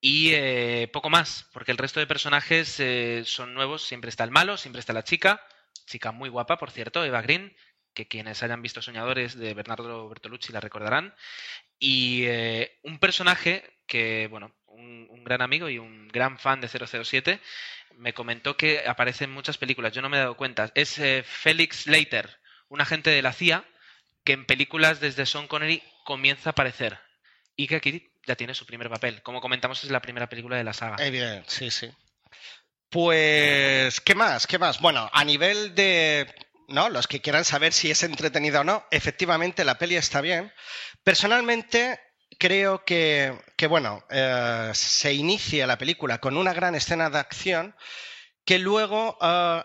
y 0.00 0.34
eh, 0.34 0.88
poco 0.92 1.10
más, 1.10 1.48
porque 1.52 1.72
el 1.72 1.78
resto 1.78 1.98
de 1.98 2.06
personajes 2.06 2.78
eh, 2.78 3.24
son 3.26 3.54
nuevos. 3.54 3.82
Siempre 3.82 4.08
está 4.08 4.22
el 4.22 4.30
malo, 4.30 4.56
siempre 4.56 4.78
está 4.78 4.92
la 4.92 5.02
chica, 5.02 5.40
chica 5.86 6.12
muy 6.12 6.28
guapa, 6.28 6.58
por 6.58 6.70
cierto, 6.70 7.04
Eva 7.04 7.22
Green, 7.22 7.54
que 7.94 8.08
quienes 8.08 8.42
hayan 8.42 8.62
visto 8.62 8.82
Soñadores 8.82 9.36
de 9.36 9.54
Bernardo 9.54 10.08
Bertolucci 10.08 10.52
la 10.52 10.60
recordarán. 10.60 11.14
Y 11.78 12.24
eh, 12.26 12.78
un 12.82 12.98
personaje 12.98 13.78
que, 13.86 14.28
bueno, 14.28 14.54
un, 14.66 15.24
gran 15.24 15.42
amigo 15.42 15.68
y 15.68 15.78
un 15.78 16.08
gran 16.08 16.38
fan 16.38 16.60
de 16.60 16.68
007 16.68 17.40
me 17.96 18.12
comentó 18.12 18.56
que 18.56 18.82
aparece 18.86 19.24
en 19.24 19.30
muchas 19.30 19.56
películas. 19.56 19.92
Yo 19.92 20.02
no 20.02 20.08
me 20.08 20.16
he 20.16 20.20
dado 20.20 20.36
cuenta. 20.36 20.72
Es 20.74 20.98
eh, 20.98 21.22
Felix 21.24 21.86
Leiter, 21.86 22.40
un 22.68 22.80
agente 22.80 23.10
de 23.10 23.22
la 23.22 23.32
CIA 23.32 23.64
que 24.24 24.32
en 24.32 24.46
películas 24.46 25.00
desde 25.00 25.26
Sean 25.26 25.46
Connery 25.46 25.82
comienza 26.04 26.50
a 26.50 26.52
aparecer. 26.52 26.98
Y 27.54 27.68
que 27.68 27.76
aquí 27.76 28.10
ya 28.26 28.34
tiene 28.34 28.54
su 28.54 28.66
primer 28.66 28.88
papel. 28.88 29.22
Como 29.22 29.40
comentamos, 29.40 29.84
es 29.84 29.90
la 29.90 30.02
primera 30.02 30.28
película 30.28 30.56
de 30.56 30.64
la 30.64 30.72
saga. 30.72 30.96
Evidente, 31.04 31.48
sí, 31.48 31.70
sí. 31.70 31.90
Pues, 32.92 34.02
¿qué 34.02 34.14
más? 34.14 34.46
¿Qué 34.46 34.58
más? 34.58 34.78
Bueno, 34.82 35.08
a 35.14 35.24
nivel 35.24 35.74
de, 35.74 36.26
¿no? 36.68 36.90
Los 36.90 37.06
que 37.06 37.22
quieran 37.22 37.46
saber 37.46 37.72
si 37.72 37.90
es 37.90 38.02
entretenida 38.02 38.60
o 38.60 38.64
no, 38.64 38.84
efectivamente 38.90 39.64
la 39.64 39.78
peli 39.78 39.96
está 39.96 40.20
bien. 40.20 40.52
Personalmente, 41.02 41.98
creo 42.38 42.84
que, 42.84 43.40
que 43.56 43.66
bueno, 43.66 44.04
eh, 44.10 44.72
se 44.74 45.14
inicia 45.14 45.66
la 45.66 45.78
película 45.78 46.18
con 46.18 46.36
una 46.36 46.52
gran 46.52 46.74
escena 46.74 47.08
de 47.08 47.18
acción 47.18 47.74
que 48.44 48.58
luego 48.58 49.16
uh, 49.22 49.62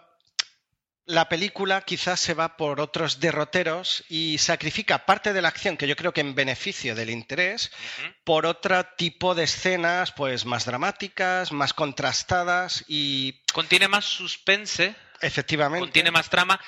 la 1.07 1.29
película 1.29 1.81
quizás 1.81 2.19
se 2.19 2.33
va 2.33 2.57
por 2.57 2.81
otros 2.81 3.21
derroteros 3.21 4.03
y 4.09 4.37
sacrifica 4.39 5.05
parte 5.05 5.31
de 5.31 5.41
la 5.41 5.47
acción 5.47 5.77
que 5.77 5.87
yo 5.87 5.95
creo 5.95 6.11
que 6.11 6.19
en 6.19 6.35
beneficio 6.35 6.95
del 6.95 7.09
interés 7.09 7.71
uh 7.71 8.01
-huh. 8.01 8.15
por 8.25 8.45
otro 8.45 8.85
tipo 8.97 9.33
de 9.33 9.45
escenas 9.45 10.11
pues 10.11 10.45
más 10.45 10.65
dramáticas, 10.65 11.53
más 11.53 11.73
contrastadas 11.73 12.83
y 12.87 13.41
contiene 13.53 13.87
más 13.87 14.03
suspense, 14.03 14.95
efectivamente, 15.21 15.85
contiene 15.85 16.11
más 16.11 16.29
trama. 16.29 16.59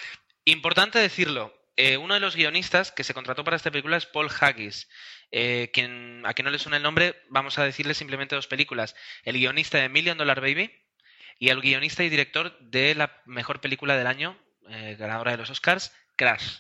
Importante 0.46 1.00
decirlo, 1.00 1.54
eh, 1.76 1.98
uno 1.98 2.14
de 2.14 2.22
los 2.22 2.38
guionistas 2.38 2.94
que 2.94 3.04
se 3.04 3.14
contrató 3.14 3.44
para 3.44 3.58
esta 3.58 3.72
película 3.72 3.98
es 3.98 4.06
Paul 4.06 4.30
Haggis. 4.40 4.88
Eh, 5.32 5.70
quien, 5.74 6.24
a 6.26 6.34
quien 6.34 6.46
no 6.46 6.52
le 6.52 6.60
suena 6.60 6.78
el 6.78 6.84
nombre, 6.84 7.22
vamos 7.30 7.60
a 7.60 7.64
decirle 7.66 7.94
simplemente 7.94 8.36
dos 8.36 8.48
películas. 8.48 8.96
El 9.24 9.38
guionista 9.38 9.78
de 9.78 9.90
Million 9.90 10.18
Dollar 10.18 10.40
Baby 10.42 10.72
y 11.40 11.50
el 11.50 11.62
guionista 11.62 12.04
y 12.04 12.10
director 12.10 12.58
de 12.60 12.94
la 12.94 13.22
mejor 13.26 13.62
película 13.62 13.96
del 13.98 14.08
año, 14.08 14.38
eh, 14.68 14.96
ganadora 15.00 15.32
de 15.32 15.38
los 15.38 15.50
Oscars, 15.50 15.94
Crash. 16.18 16.60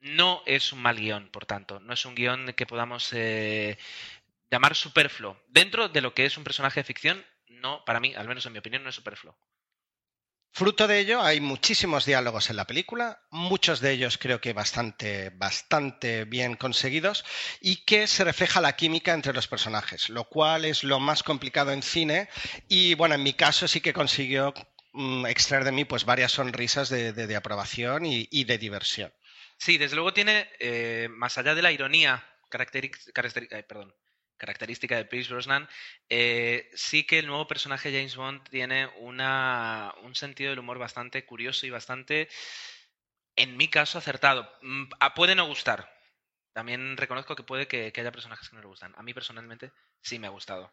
No 0.00 0.42
es 0.46 0.72
un 0.72 0.80
mal 0.80 0.96
guion, 0.96 1.28
por 1.30 1.44
tanto, 1.44 1.78
no 1.80 1.92
es 1.92 2.04
un 2.06 2.14
guion 2.14 2.54
que 2.54 2.64
podamos 2.64 3.12
eh, 3.12 3.78
llamar 4.50 4.74
superfluo. 4.74 5.38
Dentro 5.48 5.90
de 5.90 6.00
lo 6.00 6.14
que 6.14 6.24
es 6.24 6.38
un 6.38 6.44
personaje 6.44 6.80
de 6.80 6.84
ficción, 6.84 7.24
no, 7.48 7.84
para 7.84 8.00
mí, 8.00 8.14
al 8.14 8.26
menos 8.26 8.46
en 8.46 8.54
mi 8.54 8.58
opinión, 8.58 8.82
no 8.82 8.88
es 8.88 8.94
superfluo. 8.94 9.36
Fruto 10.52 10.88
de 10.88 10.98
ello, 10.98 11.22
hay 11.22 11.40
muchísimos 11.40 12.04
diálogos 12.04 12.50
en 12.50 12.56
la 12.56 12.66
película, 12.66 13.22
muchos 13.30 13.80
de 13.80 13.92
ellos 13.92 14.18
creo 14.18 14.40
que 14.40 14.52
bastante, 14.52 15.30
bastante 15.30 16.24
bien 16.24 16.56
conseguidos 16.56 17.24
y 17.60 17.84
que 17.84 18.08
se 18.08 18.24
refleja 18.24 18.60
la 18.60 18.74
química 18.74 19.14
entre 19.14 19.32
los 19.32 19.46
personajes, 19.46 20.08
lo 20.08 20.24
cual 20.24 20.64
es 20.64 20.82
lo 20.82 20.98
más 20.98 21.22
complicado 21.22 21.72
en 21.72 21.82
cine 21.82 22.28
y 22.68 22.94
bueno, 22.94 23.14
en 23.14 23.22
mi 23.22 23.32
caso 23.32 23.68
sí 23.68 23.80
que 23.80 23.92
consiguió 23.92 24.52
mmm, 24.92 25.24
extraer 25.26 25.64
de 25.64 25.72
mí 25.72 25.84
pues 25.84 26.04
varias 26.04 26.32
sonrisas 26.32 26.88
de, 26.88 27.12
de, 27.12 27.36
aprobación 27.36 28.04
y, 28.04 28.28
y, 28.30 28.44
de 28.44 28.58
diversión. 28.58 29.12
Sí, 29.56 29.78
desde 29.78 29.94
luego 29.94 30.12
tiene, 30.12 30.50
eh, 30.58 31.08
más 31.10 31.38
allá 31.38 31.54
de 31.54 31.62
la 31.62 31.70
ironía 31.70 32.26
característica, 32.48 33.22
perdón, 33.68 33.94
característica 34.40 34.96
de 34.96 35.04
Pierce 35.04 35.32
Brosnan, 35.32 35.68
eh, 36.08 36.68
sí 36.74 37.04
que 37.04 37.20
el 37.20 37.26
nuevo 37.26 37.46
personaje 37.46 37.92
James 37.92 38.16
Bond 38.16 38.42
tiene 38.48 38.86
una, 38.98 39.94
un 40.02 40.16
sentido 40.16 40.50
del 40.50 40.58
humor 40.58 40.78
bastante 40.78 41.24
curioso 41.24 41.66
y 41.66 41.70
bastante, 41.70 42.28
en 43.36 43.56
mi 43.56 43.68
caso, 43.68 43.98
acertado. 43.98 44.50
Mm, 44.62 44.84
puede 45.14 45.36
no 45.36 45.46
gustar. 45.46 45.94
También 46.52 46.96
reconozco 46.96 47.36
que 47.36 47.44
puede 47.44 47.68
que, 47.68 47.92
haya 47.94 48.10
personajes 48.10 48.48
que 48.48 48.56
no 48.56 48.62
le 48.62 48.68
gustan. 48.68 48.94
A 48.96 49.02
mí 49.02 49.14
personalmente 49.14 49.70
sí 50.00 50.18
me 50.18 50.26
ha 50.26 50.30
gustado. 50.30 50.72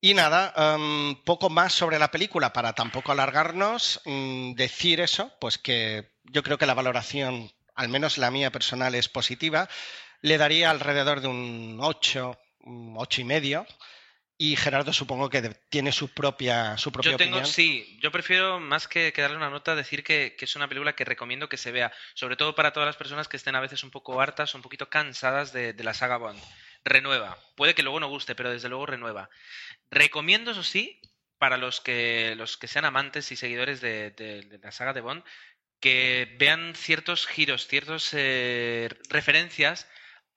Y 0.00 0.14
nada, 0.14 0.76
um, 0.76 1.22
poco 1.24 1.50
más 1.50 1.72
sobre 1.72 1.98
la 1.98 2.10
película 2.10 2.52
para 2.52 2.72
tampoco 2.72 3.12
alargarnos. 3.12 4.00
Mm, 4.04 4.54
decir 4.54 5.00
eso, 5.00 5.32
pues 5.40 5.58
que 5.58 6.10
yo 6.24 6.42
creo 6.42 6.58
que 6.58 6.66
la 6.66 6.74
valoración, 6.74 7.50
al 7.74 7.88
menos 7.88 8.18
la 8.18 8.30
mía 8.30 8.50
personal, 8.50 8.94
es 8.94 9.08
positiva 9.08 9.68
le 10.26 10.38
daría 10.38 10.70
alrededor 10.70 11.20
de 11.20 11.28
un 11.28 11.78
8, 11.80 12.36
un 12.64 12.94
8 12.98 13.20
y 13.20 13.24
medio. 13.24 13.66
Y 14.36 14.56
Gerardo 14.56 14.92
supongo 14.92 15.30
que 15.30 15.40
tiene 15.70 15.92
su 15.92 16.12
propia, 16.12 16.76
su 16.76 16.90
propia 16.90 17.12
yo 17.12 17.16
tengo, 17.16 17.36
opinión. 17.36 17.50
Sí, 17.50 17.96
yo 18.02 18.10
prefiero 18.10 18.58
más 18.58 18.88
que, 18.88 19.12
darle 19.16 19.36
una 19.36 19.50
nota 19.50 19.76
decir 19.76 20.02
que, 20.02 20.36
es 20.38 20.56
una 20.56 20.68
película 20.68 20.94
que 20.94 21.04
recomiendo 21.04 21.48
que 21.48 21.56
se 21.56 21.70
vea, 21.70 21.92
sobre 22.14 22.36
todo 22.36 22.56
para 22.56 22.72
todas 22.72 22.88
las 22.88 22.96
personas 22.96 23.28
que 23.28 23.36
estén 23.36 23.54
a 23.54 23.60
veces 23.60 23.84
un 23.84 23.92
poco 23.92 24.20
hartas, 24.20 24.54
un 24.54 24.62
poquito 24.62 24.90
cansadas 24.90 25.52
de, 25.52 25.72
la 25.78 25.94
saga 25.94 26.16
Bond. 26.16 26.42
Renueva. 26.84 27.38
Puede 27.54 27.74
que 27.74 27.84
luego 27.84 28.00
no 28.00 28.08
guste, 28.08 28.34
pero 28.34 28.50
desde 28.50 28.68
luego 28.68 28.84
renueva. 28.84 29.30
Recomiendo, 29.90 30.50
eso 30.50 30.64
sí, 30.64 31.00
para 31.38 31.56
los 31.56 31.80
que, 31.80 32.34
los 32.36 32.56
que 32.56 32.66
sean 32.66 32.84
amantes 32.84 33.30
y 33.30 33.36
seguidores 33.36 33.80
de, 33.80 34.58
la 34.60 34.72
saga 34.72 34.92
de 34.92 35.00
Bond, 35.00 35.22
que 35.80 36.34
vean 36.38 36.74
ciertos 36.74 37.28
giros, 37.28 37.68
ciertas 37.68 38.10
eh, 38.12 38.90
referencias 39.08 39.86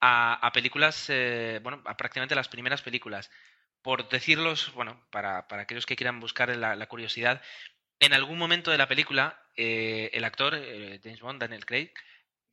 a, 0.00 0.50
películas, 0.52 1.06
eh, 1.08 1.60
bueno, 1.62 1.82
a 1.84 1.96
prácticamente 1.96 2.34
las 2.34 2.48
primeras 2.48 2.82
películas. 2.82 3.30
Por 3.82 4.08
decirlos, 4.08 4.72
bueno, 4.74 5.06
para, 5.10 5.48
para 5.48 5.62
aquellos 5.62 5.86
que 5.86 5.96
quieran 5.96 6.20
buscar 6.20 6.54
la, 6.54 6.86
curiosidad, 6.86 7.42
en 7.98 8.12
algún 8.12 8.38
momento 8.38 8.70
de 8.70 8.78
la 8.78 8.88
película, 8.88 9.42
eh, 9.56 10.10
el 10.12 10.24
actor, 10.24 10.54
eh, 10.54 11.00
James 11.02 11.20
Bond, 11.20 11.40
Daniel 11.40 11.66
Craig, 11.66 11.92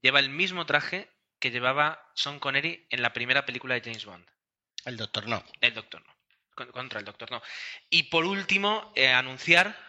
lleva 0.02 0.20
el 0.20 0.30
mismo 0.30 0.66
traje 0.66 1.10
que 1.40 1.52
llevaba 1.52 2.12
Sean 2.16 2.40
Connery 2.40 2.88
en 2.90 3.02
la 3.02 3.14
primera 3.14 3.46
película 3.46 3.76
de 3.76 3.82
James 3.82 4.06
Bond. 4.06 4.26
El 4.86 4.98
Doctor 4.98 5.28
No. 5.28 5.44
El 5.62 5.74
Doctor 5.74 6.04
No. 6.06 6.16
Contra 6.72 7.00
el 7.00 7.06
Doctor 7.06 7.30
No. 7.30 7.42
Y 7.90 8.04
por 8.04 8.26
último, 8.26 8.94
anunciar 9.14 9.87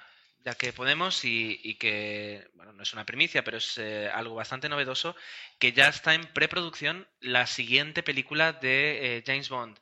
que 0.54 0.72
podemos 0.72 1.24
y, 1.24 1.74
que, 1.74 2.48
bueno, 2.54 2.72
no 2.72 2.82
es 2.82 2.92
una 2.92 3.06
primicia, 3.06 3.44
pero 3.44 3.58
es 3.58 3.78
eh, 3.78 4.10
algo 4.12 4.34
bastante 4.34 4.68
novedoso, 4.68 5.16
que 5.58 5.72
ya 5.72 5.88
está 5.88 6.14
en 6.14 6.26
preproducción 6.32 7.08
la 7.20 7.46
siguiente 7.46 8.02
película 8.02 8.52
de 8.52 9.18
eh, 9.18 9.24
James 9.26 9.48
Bond. 9.48 9.78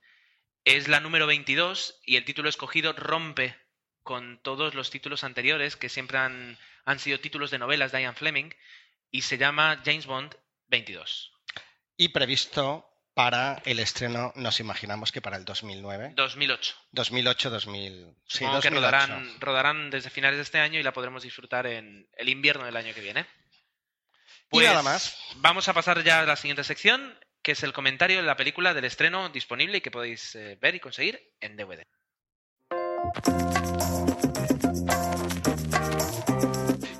Es 0.64 0.88
la 0.88 1.00
número 1.00 1.26
22 1.26 2.00
y 2.04 2.16
el 2.16 2.25
título 2.25 2.49
escogido 2.49 2.92
rompe 2.92 3.56
con 4.02 4.40
todos 4.42 4.75
los 4.75 4.90
títulos 4.90 5.25
anteriores, 5.25 5.76
que 5.76 5.88
siempre 5.88 6.18
han, 6.18 6.58
han 6.85 6.99
sido 6.99 7.20
títulos 7.20 7.50
de 7.50 7.58
novelas 7.58 7.92
de 7.92 8.02
Ian 8.02 8.16
Fleming, 8.16 8.50
y 9.11 9.23
se 9.23 9.38
llama 9.38 9.82
James 9.85 10.06
Bond 10.06 10.37
22. 10.68 11.32
Y 11.96 12.08
previsto 12.08 12.95
para 13.16 13.62
el 13.64 13.78
estreno, 13.78 14.30
nos 14.37 14.61
imaginamos 14.61 15.11
que 15.11 15.23
para 15.23 15.38
el 15.38 15.46
2009. 15.46 16.12
2008. 16.16 16.76
2008, 16.90 17.49
2000. 17.49 18.14
Sí, 18.26 18.44
que 18.61 18.68
rodarán, 18.68 19.40
rodarán 19.40 19.88
desde 19.88 20.11
finales 20.11 20.37
de 20.37 20.42
este 20.42 20.58
año 20.58 20.78
y 20.78 20.82
la 20.82 20.92
podremos 20.92 21.23
disfrutar 21.23 21.66
en 21.66 22.06
el 22.12 22.28
invierno 22.28 22.66
del 22.66 22.76
año 22.76 22.92
que 22.92 23.00
viene. 23.00 23.25
y 24.52 24.58
nada 24.58 24.82
pues 24.82 24.85
más. 24.85 25.18
Vamos 25.37 25.66
a 25.66 25.73
pasar 25.73 26.04
ya 26.04 26.20
a 26.20 26.26
la 26.26 26.37
siguiente 26.37 26.62
sección, 26.62 27.18
que 27.40 27.52
es 27.52 27.62
el 27.62 27.73
comentario 27.73 28.18
de 28.18 28.25
la 28.25 28.37
película 28.37 28.75
del 28.75 28.85
estreno 28.85 29.30
disponible 29.30 29.78
y 29.78 29.80
que 29.80 29.90
podéis 29.90 30.35
eh, 30.35 30.58
ver 30.61 30.75
y 30.75 30.80
conseguir 30.80 31.18
en 31.40 31.56
DVD. 31.56 31.87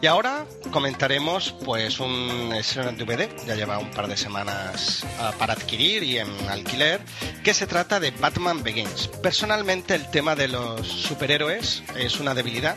Y 0.07 0.09
ahora 0.09 0.47
comentaremos 0.71 1.53
pues 1.65 1.99
un 1.99 2.53
estreno 2.55 2.91
en 2.91 2.97
DVD, 2.97 3.29
ya 3.45 3.57
lleva 3.57 3.79
un 3.79 3.91
par 3.91 4.07
de 4.07 4.17
semanas 4.17 5.05
ah, 5.19 5.33
para 5.37 5.55
adquirir 5.55 6.05
y 6.05 6.19
en 6.19 6.29
alquiler, 6.49 7.01
que 7.43 7.53
se 7.53 7.67
trata 7.67 7.99
de 7.99 8.13
Batman 8.13 8.63
Begins. 8.63 9.09
Personalmente 9.21 9.97
el 9.97 10.09
tema 10.09 10.37
de 10.37 10.47
los 10.47 10.87
superhéroes 10.87 11.83
es 11.97 12.21
una 12.21 12.35
debilidad. 12.35 12.77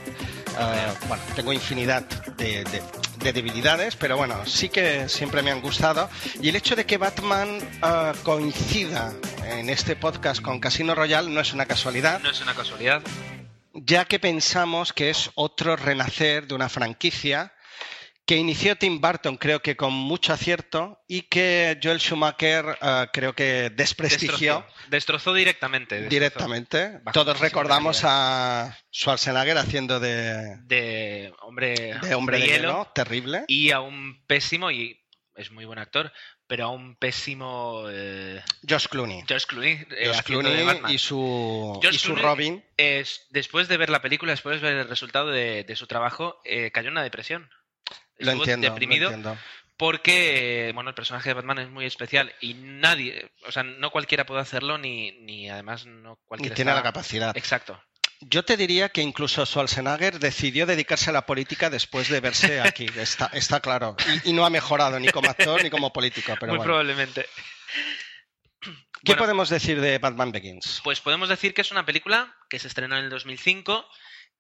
Ah, 0.57 0.91
bueno, 1.07 1.21
tengo 1.36 1.53
infinidad 1.53 2.01
de, 2.38 2.63
debilidades, 3.19 3.95
pero 3.95 4.17
bueno, 4.17 4.48
sí 4.48 4.69
que 4.69 5.07
siempre 5.07 5.43
me 5.43 5.51
han 5.51 5.62
gustado. 5.62 6.09
Y 6.41 6.50
el 6.50 6.55
hecho 6.55 6.75
de 6.75 6.88
que 6.88 6.98
Batman 6.98 7.59
ah, 7.83 8.13
coincida 8.24 9.13
en 9.45 9.69
este 9.69 9.95
podcast 9.95 10.41
con 10.41 10.59
Casino 10.59 10.95
Royale 10.95 11.29
no 11.29 11.41
es 11.41 11.53
una 11.53 11.67
casualidad. 11.67 12.21
No 12.21 12.31
es 12.31 12.41
una 12.41 12.55
casualidad 12.55 13.03
ya 13.73 14.05
que 14.05 14.19
pensamos 14.19 14.93
que 14.93 15.09
es 15.09 15.31
otro 15.35 15.75
renacer 15.75 16.47
de 16.47 16.55
una 16.55 16.69
franquicia 16.69 17.53
que 18.29 18.35
inició 18.35 18.75
Tim 18.75 19.01
Burton 19.01 19.38
creo 19.38 19.59
que 19.63 19.75
con 19.75 19.91
mucho 19.91 20.33
acierto 20.33 21.01
y 21.07 21.23
que 21.23 21.79
Joel 21.81 21.99
Schumacher 21.99 22.77
eh, 22.79 23.07
creo 23.11 23.33
que 23.33 23.71
desprestigió. 23.71 24.67
Destrozó, 24.88 25.33
directamente. 25.33 26.07
directamente. 26.07 26.99
Todos 27.11 27.39
recordamos 27.39 28.01
a 28.03 28.77
Schwarzenegger 28.93 29.57
haciendo 29.57 29.99
de... 29.99 30.57
De 30.65 31.33
hombre 31.41 31.97
de, 32.03 32.13
hombre 32.13 32.38
de, 32.38 32.45
hielo, 32.45 32.91
terrible. 32.93 33.45
Y 33.47 33.71
a 33.71 33.81
un 33.81 34.23
pésimo, 34.27 34.69
y 34.69 35.03
es 35.35 35.49
muy 35.49 35.65
buen 35.65 35.79
actor, 35.79 36.13
pero 36.50 36.65
a 36.65 36.70
un 36.70 36.96
pésimo 36.96 37.84
eh, 37.91 38.41
Josh 38.68 38.88
Clooney. 38.88 39.24
Josh 39.29 39.46
Clooney, 39.46 39.86
eh, 39.91 40.12
Clooney 40.25 40.68
y 40.89 40.98
su, 40.98 41.79
y 41.79 41.98
su 42.00 42.15
Robin. 42.15 42.65
Es, 42.75 43.27
después 43.29 43.68
de 43.68 43.77
ver 43.77 43.91
la 43.91 44.01
película, 44.01 44.32
después 44.32 44.60
de 44.60 44.68
ver 44.68 44.79
el 44.79 44.89
resultado 44.89 45.29
de, 45.29 45.75
su 45.75 45.86
trabajo, 45.86 46.41
eh, 46.46 46.72
cayó 46.72 46.88
en 46.88 46.94
una 46.94 47.03
depresión. 47.03 47.51
lo 48.18 48.32
entiendo, 48.32 48.68
deprimido 48.68 49.12
porque 49.77 50.72
bueno, 50.74 50.89
el 50.89 50.96
personaje 50.96 51.29
de 51.29 51.36
Batman 51.36 51.60
es 51.60 51.70
muy 51.70 51.86
especial 51.86 52.34
y 52.41 52.56
nadie, 52.56 53.32
o 53.48 53.51
sea, 53.51 53.63
no 53.63 53.91
cualquiera 53.91 54.25
puede 54.25 54.41
hacerlo 54.41 54.77
ni, 54.77 55.13
ni 55.22 55.50
además 55.50 55.86
no 55.86 56.18
cualquiera. 56.25 56.53
Ni 56.53 56.56
tiene 56.56 56.74
la 56.74 56.84
capacidad. 56.84 57.38
Exacto. 57.38 57.82
Yo 58.21 58.43
te 58.43 58.57
diría 58.57 58.89
que 58.89 59.01
incluso 59.01 59.45
Schwarzenegger 59.45 60.19
decidió 60.19 60.65
dedicarse 60.65 61.09
a 61.09 61.13
la 61.13 61.25
política 61.25 61.69
después 61.69 62.09
de 62.09 62.19
verse 62.19 62.59
aquí, 62.59 62.85
está, 62.97 63.27
está 63.33 63.61
claro. 63.61 63.95
Y, 64.25 64.33
no 64.33 64.45
ha 64.45 64.49
mejorado 64.49 64.99
ni 64.99 65.07
como 65.09 65.29
actor 65.29 65.63
ni 65.63 65.69
como 65.69 65.93
político. 65.93 66.33
Pero 66.39 66.53
Muy 66.53 66.63
probablemente. 66.63 67.25
¿Qué 69.03 69.15
podemos 69.15 69.49
decir 69.49 69.79
de 69.79 69.97
Batman 69.97 70.33
Begins? 70.33 70.81
Pues 70.83 70.99
podemos 70.99 71.29
decir 71.29 71.53
que 71.53 71.61
es 71.61 71.71
una 71.71 71.85
película 71.85 72.35
que 72.49 72.59
se 72.59 72.67
estrenó 72.67 72.97
en 72.97 73.05
el 73.05 73.09
2005, 73.09 73.88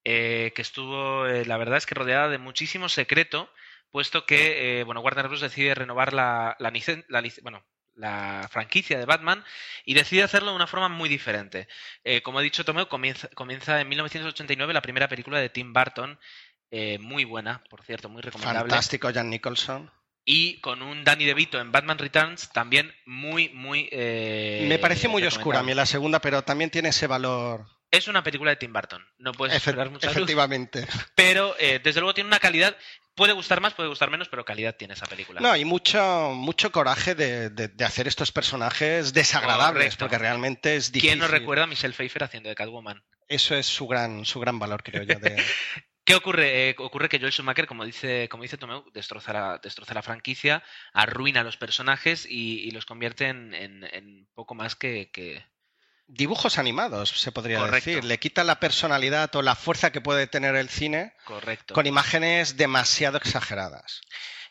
eh, 0.03 0.51
que 0.53 0.61
estuvo, 0.61 1.25
eh, 1.25 1.45
la 1.45 1.57
verdad 1.57 1.77
es 1.77 1.85
que 1.85 1.95
rodeada 1.95 2.27
de 2.27 2.37
muchísimo 2.37 2.89
secreto, 2.89 3.49
puesto 3.91 4.25
que, 4.25 4.81
eh, 4.81 4.83
bueno, 4.83 4.99
Warner 4.99 5.29
Bros. 5.29 5.39
decide 5.39 5.75
renovar 5.75 6.13
la, 6.13 6.57
la, 6.59 6.73
la, 7.07 7.23
bueno, 7.41 7.65
la 7.99 8.47
franquicia 8.49 8.97
de 8.97 9.05
Batman 9.05 9.43
y 9.85 9.93
decide 9.93 10.23
hacerlo 10.23 10.51
de 10.51 10.55
una 10.55 10.67
forma 10.67 10.89
muy 10.89 11.09
diferente. 11.09 11.67
Eh, 12.03 12.21
como 12.21 12.39
ha 12.39 12.41
dicho 12.41 12.65
Tomeo, 12.65 12.87
comienza, 12.87 13.27
comienza, 13.29 13.79
en 13.79 13.89
1989 13.89 14.73
la 14.73 14.81
primera 14.81 15.07
película 15.07 15.39
de 15.39 15.49
Tim 15.49 15.73
Burton, 15.73 16.17
eh, 16.71 16.97
muy 16.99 17.25
buena, 17.25 17.63
por 17.69 17.83
cierto, 17.83 18.09
muy 18.09 18.21
recomendable. 18.21 18.61
Fantástico, 18.61 19.11
Jan 19.13 19.29
Nicholson. 19.29 19.91
Y 20.25 20.59
con 20.61 20.81
un 20.81 21.03
Danny 21.03 21.25
DeVito 21.25 21.59
en 21.59 21.71
Batman 21.71 21.97
Returns 21.97 22.49
también 22.51 22.93
muy, 23.05 23.49
muy... 23.49 23.89
Eh, 23.91 24.65
Me 24.69 24.79
parece 24.79 25.07
muy 25.07 25.23
oscura 25.25 25.59
a 25.59 25.63
mí 25.63 25.73
la 25.73 25.85
segunda, 25.85 26.21
pero 26.21 26.43
también 26.43 26.69
tiene 26.69 26.89
ese 26.89 27.07
valor 27.07 27.65
es 27.91 28.07
una 28.07 28.21
película 28.21 28.51
de 28.51 28.57
Tim 28.57 28.71
Burton, 28.71 29.03
no 29.17 29.31
puedes 29.31 29.55
esperar 29.55 29.89
mucho. 29.89 30.07
Efectivamente. 30.07 30.85
pero 31.15 31.55
desde 31.57 31.99
luego 31.99 32.13
tiene 32.13 32.27
una 32.27 32.37
calidad 32.37 32.77
Puede 33.19 33.33
gustar 33.33 33.59
más, 33.59 33.73
puede 33.73 33.89
gustar 33.89 34.09
menos, 34.09 34.29
pero 34.29 34.45
calidad 34.45 34.77
tiene 34.77 34.93
esa 34.93 35.05
película. 35.05 35.41
No, 35.41 35.53
y 35.53 35.65
mucho, 35.65 36.31
mucho 36.33 36.71
coraje 36.71 37.15
de, 37.15 37.69
hacer 37.83 38.07
estos 38.07 38.31
personajes 38.31 39.11
desagradables, 39.11 39.97
porque 39.97 40.17
realmente 40.17 40.77
es 40.77 40.93
difícil. 40.93 41.09
¿Quién 41.09 41.19
nos 41.19 41.29
recuerda 41.29 41.65
a 41.65 41.67
Michelle 41.67 41.93
Pfeiffer 41.93 42.23
haciendo 42.23 42.47
de 42.47 42.55
Catwoman? 42.55 43.03
Eso 43.27 43.55
es 43.55 43.65
su 43.65 43.87
gran, 43.87 44.23
su 44.23 44.39
gran 44.39 44.57
valor, 44.57 44.83
creo 44.83 45.03
yo. 45.03 45.15
¿Qué 46.05 46.15
ocurre? 46.15 46.69
Eh, 46.69 46.75
ocurre 46.77 47.09
que 47.09 47.19
Joel 47.19 47.33
Schumacher, 47.33 47.67
como 47.67 47.83
dice, 47.83 48.29
como 48.29 48.43
dice 48.43 48.57
Tomeu, 48.57 48.85
destroza 48.93 49.33
la, 49.33 49.59
destroza 49.61 49.93
la 49.93 50.01
franquicia, 50.01 50.63
arruina 50.93 51.41
a 51.41 51.43
los 51.43 51.57
personajes 51.57 52.25
y, 52.25 52.71
los 52.71 52.85
convierte 52.85 53.27
en, 53.27 54.29
poco 54.33 54.55
más 54.55 54.77
que, 54.77 55.11
dibujos 56.09 56.57
animados, 56.57 57.09
se 57.09 57.31
podría 57.31 57.63
decir. 57.63 58.03
Le 58.03 58.19
quita 58.19 58.43
la 58.43 58.59
personalidad 58.59 59.33
o 59.35 59.41
la 59.41 59.55
fuerza 59.55 59.91
que 59.91 60.01
puede 60.01 60.27
tener 60.27 60.55
el 60.55 60.69
cine 60.69 61.13
Correcto. 61.23 61.73
con 61.73 61.85
imágenes 61.85 62.57
demasiado 62.57 63.17
exageradas. 63.17 64.01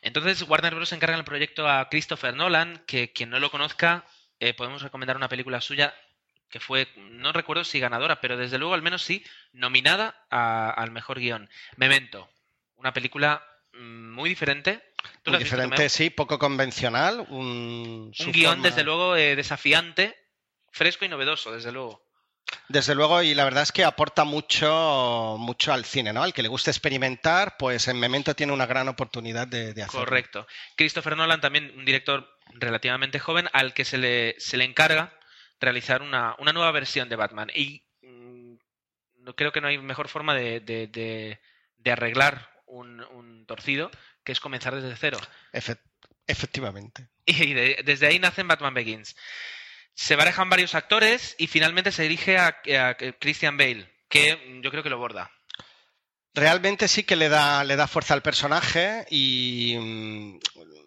Entonces 0.00 0.42
Warner 0.42 0.74
Bros. 0.74 0.92
encarga 0.92 1.16
el 1.16 1.24
proyecto 1.24 1.68
a 1.68 1.88
Christopher 1.88 2.34
Nolan, 2.34 2.82
que 2.86 3.12
quien 3.12 3.30
no 3.30 3.40
lo 3.40 3.50
conozca, 3.50 4.06
eh, 4.38 4.54
podemos 4.54 4.82
recomendar 4.82 5.16
una 5.16 5.28
película 5.28 5.60
suya 5.60 5.94
que 6.48 6.60
fue, 6.60 6.88
no 6.96 7.32
recuerdo 7.32 7.64
si 7.64 7.78
ganadora, 7.78 8.20
pero 8.20 8.38
desde 8.38 8.56
luego 8.56 8.72
al 8.72 8.80
menos 8.80 9.02
sí, 9.02 9.22
nominada 9.52 10.24
al 10.30 10.90
mejor 10.92 11.18
guion. 11.18 11.50
Memento, 11.76 12.30
una 12.76 12.94
película 12.94 13.44
mm, 13.74 14.12
muy 14.14 14.30
diferente. 14.30 14.80
Muy 15.26 15.38
diferente, 15.38 15.88
sí, 15.90 16.08
poco 16.08 16.38
convencional. 16.38 17.26
Un, 17.28 18.12
un 18.18 18.32
guion, 18.32 18.62
desde 18.62 18.82
luego, 18.82 19.14
eh, 19.14 19.36
desafiante 19.36 20.16
fresco 20.72 21.04
y 21.04 21.08
novedoso, 21.08 21.52
desde 21.52 21.72
luego. 21.72 22.06
Desde 22.68 22.94
luego, 22.94 23.22
y 23.22 23.34
la 23.34 23.44
verdad 23.44 23.62
es 23.62 23.72
que 23.72 23.84
aporta 23.84 24.24
mucho, 24.24 25.36
mucho 25.38 25.72
al 25.72 25.84
cine, 25.84 26.12
¿no? 26.12 26.22
Al 26.22 26.32
que 26.32 26.42
le 26.42 26.48
gusta 26.48 26.70
experimentar, 26.70 27.56
pues 27.58 27.88
en 27.88 28.00
Memento 28.00 28.34
tiene 28.34 28.52
una 28.52 28.66
gran 28.66 28.88
oportunidad 28.88 29.46
de, 29.46 29.74
de 29.74 29.82
hacerlo. 29.82 30.06
Correcto. 30.06 30.46
Christopher 30.76 31.16
Nolan 31.16 31.40
también, 31.40 31.72
un 31.76 31.84
director 31.84 32.28
relativamente 32.54 33.18
joven, 33.18 33.48
al 33.52 33.74
que 33.74 33.84
se 33.84 33.98
le, 33.98 34.34
se 34.38 34.56
le 34.56 34.64
encarga 34.64 35.18
realizar 35.60 36.02
una, 36.02 36.36
una 36.38 36.52
nueva 36.52 36.70
versión 36.70 37.08
de 37.08 37.16
Batman. 37.16 37.50
Y 37.54 37.86
mm, 38.02 38.54
no 39.16 39.34
creo 39.34 39.52
que 39.52 39.60
no 39.60 39.68
hay 39.68 39.78
mejor 39.78 40.08
forma 40.08 40.34
de, 40.34 40.60
de, 40.60 41.38
arreglar 41.90 42.50
un, 42.66 43.00
un, 43.00 43.46
torcido 43.46 43.90
que 44.24 44.32
es 44.32 44.40
comenzar 44.40 44.74
desde 44.74 44.94
cero. 44.96 45.18
Efect 45.52 45.82
efectivamente. 46.26 47.08
Y 47.26 47.52
de, 47.52 47.82
desde 47.84 48.06
ahí 48.06 48.18
nacen 48.18 48.48
Batman 48.48 48.72
Begins. 48.72 49.14
Se 49.98 50.14
barajan 50.14 50.48
varios 50.48 50.76
actores 50.76 51.34
y 51.38 51.48
finalmente 51.48 51.90
se 51.90 52.04
dirige 52.04 52.38
a, 52.38 52.46
a 52.46 52.96
Christian 53.18 53.56
Bale, 53.56 53.92
que 54.08 54.60
yo 54.62 54.70
creo 54.70 54.84
que 54.84 54.90
lo 54.90 54.98
borda. 54.98 55.28
Realmente 56.32 56.86
sí 56.86 57.02
que 57.02 57.16
le 57.16 57.28
da, 57.28 57.64
le 57.64 57.74
da 57.74 57.88
fuerza 57.88 58.14
al 58.14 58.22
personaje 58.22 59.06
y, 59.10 59.76
mm, 59.76 60.38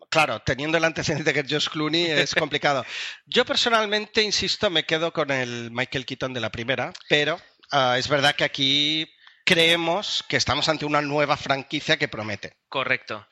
claro, 0.10 0.40
teniendo 0.40 0.78
el 0.78 0.86
antecedente 0.86 1.34
que 1.34 1.42
es 1.42 1.48
Josh 1.50 1.68
Clooney 1.68 2.06
es 2.06 2.34
complicado. 2.34 2.86
Yo 3.26 3.44
personalmente, 3.44 4.22
insisto, 4.22 4.70
me 4.70 4.86
quedo 4.86 5.12
con 5.12 5.30
el 5.30 5.72
Michael 5.72 6.06
Keaton 6.06 6.34
de 6.34 6.40
la 6.40 6.50
primera, 6.50 6.94
pero 7.10 7.36
uh, 7.74 7.96
es 7.98 8.08
verdad 8.08 8.34
que 8.34 8.46
aquí 8.46 9.14
creemos 9.44 10.24
que 10.30 10.38
estamos 10.38 10.70
ante 10.70 10.86
una 10.86 11.02
nueva 11.02 11.36
franquicia 11.36 11.98
que 11.98 12.08
promete. 12.08 12.56
Correcto. 12.70 13.28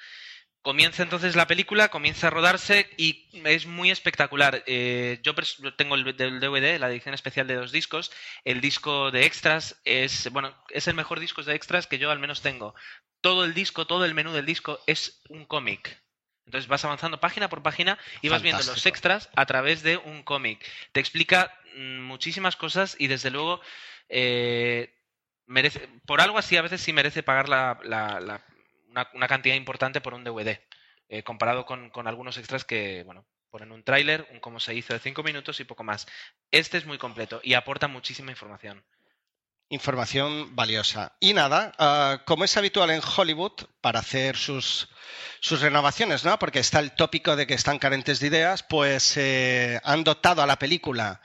Comienza 0.61 1.03
entonces 1.03 1.37
la 1.37 1.47
película, 1.47 1.87
comienza 1.87 2.27
a 2.27 2.31
rodarse 2.31 2.89
y 2.97 3.29
es 3.45 3.65
muy 3.65 3.91
espectacular. 3.91 4.61
Eh, 4.65 5.19
yo 5.23 5.33
tengo 5.77 5.95
el, 5.95 6.05
el, 6.07 6.39
DVD, 6.41 6.77
la 6.77 6.89
edición 6.89 7.15
especial 7.15 7.47
de 7.47 7.55
dos 7.55 7.71
discos. 7.71 8.11
El 8.43 8.59
disco 8.59 9.09
de 9.09 9.25
extras 9.25 9.79
es, 9.85 10.29
bueno, 10.31 10.53
es 10.69 10.89
el 10.89 10.95
mejor 10.95 11.21
disco 11.21 11.43
de 11.43 11.55
extras 11.55 11.87
que 11.87 11.97
yo 11.97 12.11
al 12.11 12.19
menos 12.19 12.41
tengo. 12.41 12.75
Todo 13.21 13.45
el 13.45 13.53
disco, 13.53 13.87
todo 13.87 14.03
el 14.03 14.13
menú 14.13 14.33
del 14.33 14.45
disco 14.45 14.81
es 14.85 15.21
un 15.29 15.45
cómic. 15.45 15.97
Entonces 16.45 16.67
vas 16.67 16.83
avanzando 16.83 17.21
página 17.21 17.47
por 17.47 17.63
página 17.63 17.97
y 18.21 18.27
vas 18.27 18.41
viendo 18.41 18.63
los 18.63 18.85
extras 18.85 19.29
a 19.35 19.45
través 19.45 19.81
de 19.81 19.95
un 19.95 20.23
cómic. 20.23 20.65
Te 20.91 20.99
explica 20.99 21.53
mmm, 21.77 22.01
muchísimas 22.01 22.57
cosas 22.57 22.97
y 22.99 23.07
desde 23.07 23.29
luego 23.31 23.61
eh, 24.09 24.93
merece, 25.45 25.87
por 26.05 26.19
algo 26.19 26.37
así 26.37 26.57
a 26.57 26.61
veces 26.61 26.81
sí 26.81 26.91
merece 26.91 27.23
pagar 27.23 27.47
la, 27.47 27.79
la, 27.83 28.19
la 28.19 28.43
una, 28.89 29.27
cantidad 29.27 29.55
importante 29.55 30.01
por 30.01 30.13
un 30.13 30.23
DVD, 30.23 30.59
eh, 31.09 31.23
comparado 31.23 31.65
con, 31.65 31.89
con, 31.89 32.07
algunos 32.07 32.37
extras 32.37 32.65
que, 32.65 33.03
bueno, 33.03 33.25
ponen 33.49 33.71
un 33.71 33.83
tráiler, 33.83 34.27
un 34.31 34.39
cómo 34.39 34.59
se 34.59 34.75
hizo 34.75 34.93
de 34.93 34.99
cinco 34.99 35.23
minutos 35.23 35.59
y 35.59 35.63
poco 35.63 35.83
más. 35.83 36.07
Este 36.51 36.77
es 36.77 36.85
muy 36.85 36.97
completo 36.97 37.41
y 37.43 37.53
aporta 37.53 37.87
muchísima 37.87 38.31
información. 38.31 38.83
Información 39.71 40.55
valiosa. 40.55 41.15
Y 41.19 41.33
nada, 41.33 41.73
uh, 41.77 42.25
como 42.25 42.43
es 42.43 42.57
habitual 42.57 42.89
en 42.89 43.01
Hollywood, 43.03 43.53
para 43.81 43.99
hacer 43.99 44.35
sus, 44.35 44.89
sus, 45.41 45.61
renovaciones, 45.61 46.25
¿no? 46.25 46.39
Porque 46.39 46.57
está 46.57 46.79
el 46.79 46.93
tópico 46.93 47.35
de 47.35 47.45
que 47.45 47.53
están 47.53 47.77
carentes 47.77 48.19
de 48.19 48.27
ideas, 48.27 48.63
pues 48.63 49.15
eh, 49.17 49.79
han 49.83 50.03
dotado 50.03 50.41
a 50.41 50.47
la 50.47 50.57
película 50.57 51.21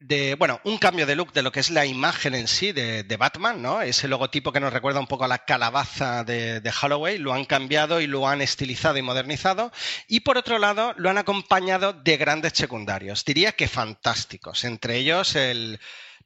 de, 0.00 0.36
bueno, 0.36 0.60
un 0.64 0.78
cambio 0.78 1.06
de 1.06 1.16
look 1.16 1.32
de 1.32 1.42
lo 1.42 1.50
que 1.50 1.60
es 1.60 1.70
la 1.70 1.84
imagen 1.84 2.34
en 2.34 2.46
sí 2.46 2.72
de, 2.72 3.02
de, 3.02 3.16
Batman, 3.16 3.60
¿no? 3.60 3.82
Ese 3.82 4.06
logotipo 4.06 4.52
que 4.52 4.60
nos 4.60 4.72
recuerda 4.72 5.00
un 5.00 5.08
poco 5.08 5.24
a 5.24 5.28
la 5.28 5.44
calabaza 5.44 6.22
de, 6.22 6.60
de, 6.60 6.72
Holloway, 6.82 7.18
lo 7.18 7.32
han 7.32 7.44
cambiado 7.44 8.00
y 8.00 8.06
lo 8.06 8.28
han 8.28 8.40
estilizado 8.40 8.96
y 8.98 9.02
modernizado. 9.02 9.72
Y 10.06 10.20
por 10.20 10.38
otro 10.38 10.58
lado, 10.58 10.94
lo 10.98 11.10
han 11.10 11.18
acompañado 11.18 11.92
de 11.92 12.16
grandes 12.16 12.52
secundarios, 12.54 13.24
diría 13.24 13.52
que 13.52 13.66
fantásticos, 13.66 14.64
entre 14.64 14.96
ellos 14.96 15.34
el 15.34 15.80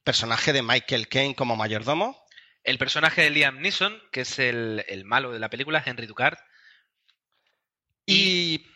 personaje 0.04 0.52
de 0.52 0.62
Michael 0.62 1.08
Caine 1.08 1.34
como 1.34 1.56
mayordomo. 1.56 2.20
El 2.64 2.78
personaje 2.78 3.22
de 3.22 3.30
Liam 3.30 3.60
Neeson, 3.60 4.00
que 4.12 4.20
es 4.20 4.38
el, 4.38 4.84
el 4.86 5.04
malo 5.04 5.32
de 5.32 5.40
la 5.40 5.48
película, 5.48 5.82
Henry 5.84 6.06
Ducard. 6.06 6.38
Y, 8.06 8.14
y 8.14 8.66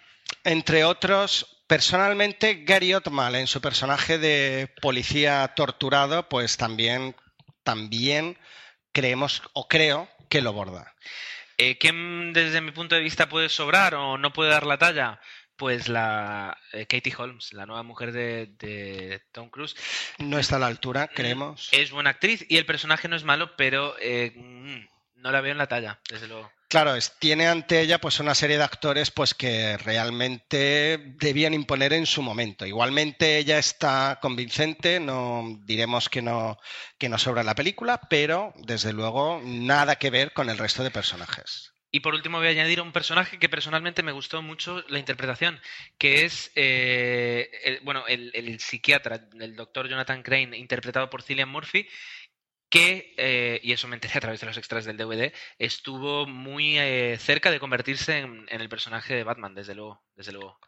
entre 0.43 0.85
otros, 0.85 1.56
Personalmente, 1.67 2.63
Gary 2.65 2.95
Oldman 2.95 3.35
en 3.35 3.47
su 3.49 3.61
personaje 3.61 4.19
de 4.19 4.73
policía 4.81 5.53
torturado, 5.57 6.29
pues 6.29 6.57
también, 6.57 7.17
también 7.65 8.39
creemos 8.93 9.43
o 9.53 9.67
creo 9.67 10.09
que 10.29 10.43
lo 10.43 10.53
borda. 10.53 10.95
Eh, 11.59 11.79
¿Quién 11.79 12.33
desde 12.33 12.61
mi 12.61 12.71
punto 12.71 12.95
de 12.95 13.01
vista 13.01 13.29
puede 13.29 13.49
sobrar 13.49 13.95
o 13.95 14.19
no 14.19 14.33
puede 14.33 14.51
dar 14.51 14.67
la 14.67 14.79
talla? 14.79 15.21
Pues 15.57 15.89
la 15.89 16.57
eh, 16.73 16.87
Katie 16.87 17.15
Holmes, 17.17 17.53
la 17.53 17.67
nueva 17.67 17.83
mujer 17.83 18.13
de, 18.13 18.47
de, 18.59 19.23
Tom 19.33 19.49
Cruise. 19.49 19.75
No 20.19 20.39
está 20.39 20.57
a 20.57 20.59
la 20.59 20.67
altura, 20.67 21.09
creemos. 21.09 21.71
Es 21.73 21.91
buena 21.91 22.11
actriz 22.11 22.45
y 22.49 22.59
el 22.59 22.67
personaje 22.67 23.09
no 23.09 23.17
es 23.17 23.25
malo, 23.25 23.57
pero 23.57 23.97
eh, 23.99 24.35
no 25.15 25.33
la 25.33 25.41
veo 25.41 25.53
en 25.53 25.59
la 25.59 25.67
talla, 25.67 25.99
desde 26.11 26.29
luego. 26.29 26.53
Claro, 26.77 26.93
tiene 27.19 27.47
ante 27.47 27.81
ella 27.81 27.99
pues 27.99 28.21
una 28.21 28.35
serie 28.35 28.59
de 28.59 28.65
actores 28.65 29.11
pues 29.11 29.33
que 29.33 29.79
realmente 29.79 31.15
debían 31.19 31.55
imponer 31.55 31.95
en 31.95 32.05
su 32.05 32.21
momento. 32.21 32.67
Igualmente 32.67 33.39
ella 33.39 33.57
está 33.57 34.19
convincente, 34.21 35.01
no 35.01 35.59
diremos 35.65 36.11
que 36.11 36.21
no 36.21 36.59
que 36.99 37.09
no 37.09 37.17
sobra 37.17 37.45
la 37.45 37.55
película, 37.55 38.03
pero 38.11 38.53
desde 38.59 38.93
luego 38.93 39.41
nada 39.43 39.97
que 39.97 40.11
ver 40.11 40.35
con 40.35 40.51
el 40.51 40.59
resto 40.59 40.85
de 40.85 40.91
personajes. 40.91 41.73
Y 41.91 42.01
por 42.01 42.15
último 42.15 42.37
voy 42.37 42.49
a 42.49 42.51
añadir 42.51 42.83
un 42.83 42.93
personaje 42.93 43.39
que 43.39 43.49
personalmente 43.49 44.03
me 44.03 44.13
gustó 44.13 44.43
mucho 44.43 44.85
la 44.89 44.99
interpretación, 44.99 45.59
que 45.97 46.27
es 46.27 46.53
eh, 46.57 47.49
el, 47.65 47.81
bueno 47.85 48.07
el, 48.07 48.33
el, 48.35 48.61
psiquiatra, 48.61 49.31
el 49.41 49.57
doctor 49.57 49.89
Jonathan 49.89 50.23
Crane, 50.23 50.59
interpretado 50.59 51.09
por 51.09 51.23
Cillian 51.23 51.49
Murphy, 51.49 51.89
que, 52.69 53.15
eh, 53.17 53.61
y 53.63 53.73
eso 53.73 53.89
me 53.89 53.97
enteré 53.97 54.15
a 54.17 54.21
través 54.21 54.41
de 54.41 54.47
los 54.47 54.57
extras 54.57 54.85
del 54.85 54.97
DVD, 54.97 55.33
estuvo 55.59 56.27
muy 56.27 56.79
eh, 56.79 57.17
cerca 57.19 57.51
de 57.51 57.61
convertirse 57.61 58.19
en, 58.19 58.47
en, 58.49 58.61
el 58.61 58.69
personaje 58.69 59.15
de 59.15 59.25
Batman, 59.25 59.55
desde 59.55 59.75
luego, 59.75 60.03
desde 60.17 60.33
luego. 60.33 60.59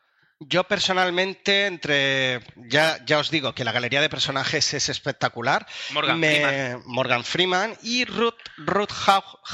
Yo 0.40 0.64
personalmente, 0.64 1.66
entre. 1.66 2.40
Ya, 2.54 3.04
ya 3.04 3.18
os 3.18 3.28
digo 3.30 3.54
que 3.54 3.64
la 3.64 3.72
galería 3.72 4.00
de 4.00 4.08
personajes 4.08 4.72
es 4.72 4.88
espectacular. 4.88 5.66
Morgan, 5.90 6.20
Me... 6.20 6.30
Freeman. 6.30 6.82
Morgan 6.86 7.24
Freeman. 7.24 7.76
y 7.82 8.04
Ruth, 8.04 8.38
Ruth 8.56 8.92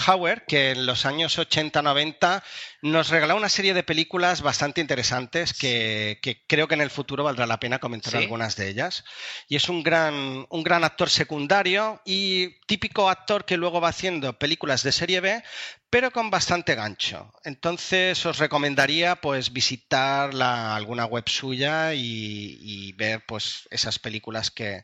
Hauer, 0.07 0.45
que 0.47 0.73
en 0.73 0.85
los 0.85 1.07
años 1.07 1.39
80-90 1.39 2.43
nos 2.83 3.09
regaló 3.09 3.35
una 3.37 3.49
serie 3.49 3.73
de 3.73 3.83
películas 3.83 4.43
bastante 4.43 4.83
interesantes 4.83 5.55
que, 5.55 6.19
que, 6.21 6.45
creo 6.47 6.69
que 6.69 6.75
en 6.75 6.83
el 6.83 6.91
futuro 6.91 7.25
valdrá 7.25 7.47
la 7.47 7.59
pena 7.59 7.79
comentar 7.79 8.13
¿Sí? 8.13 8.19
algunas 8.19 8.57
de 8.57 8.69
ellas. 8.69 9.05
Y 9.49 9.57
es 9.57 9.71
un 9.71 9.83
gran, 9.83 10.47
un 10.51 10.63
gran 10.63 10.85
actor 10.85 11.09
secundario 11.09 12.03
y 12.05 12.61
típico 12.67 13.09
actor 13.09 13.45
que 13.45 13.57
luego 13.57 13.81
va 13.81 13.89
haciendo 13.89 14.39
películas 14.39 14.83
de 14.83 14.93
serie 14.93 15.21
B, 15.21 15.43
pero 15.91 16.11
con 16.11 16.31
bastante 16.31 16.75
gancho. 16.75 17.33
Entonces 17.45 18.25
os 18.27 18.39
recomendaría 18.39 19.17
pues 19.17 19.53
visitar 19.53 20.35
la, 20.35 20.75
alguna 20.75 21.05
web 21.07 21.29
suya 21.29 21.95
y, 21.95 22.93
ver 22.97 23.25
pues 23.27 23.67
esas 23.71 23.99
películas 23.99 24.51
que, 24.51 24.83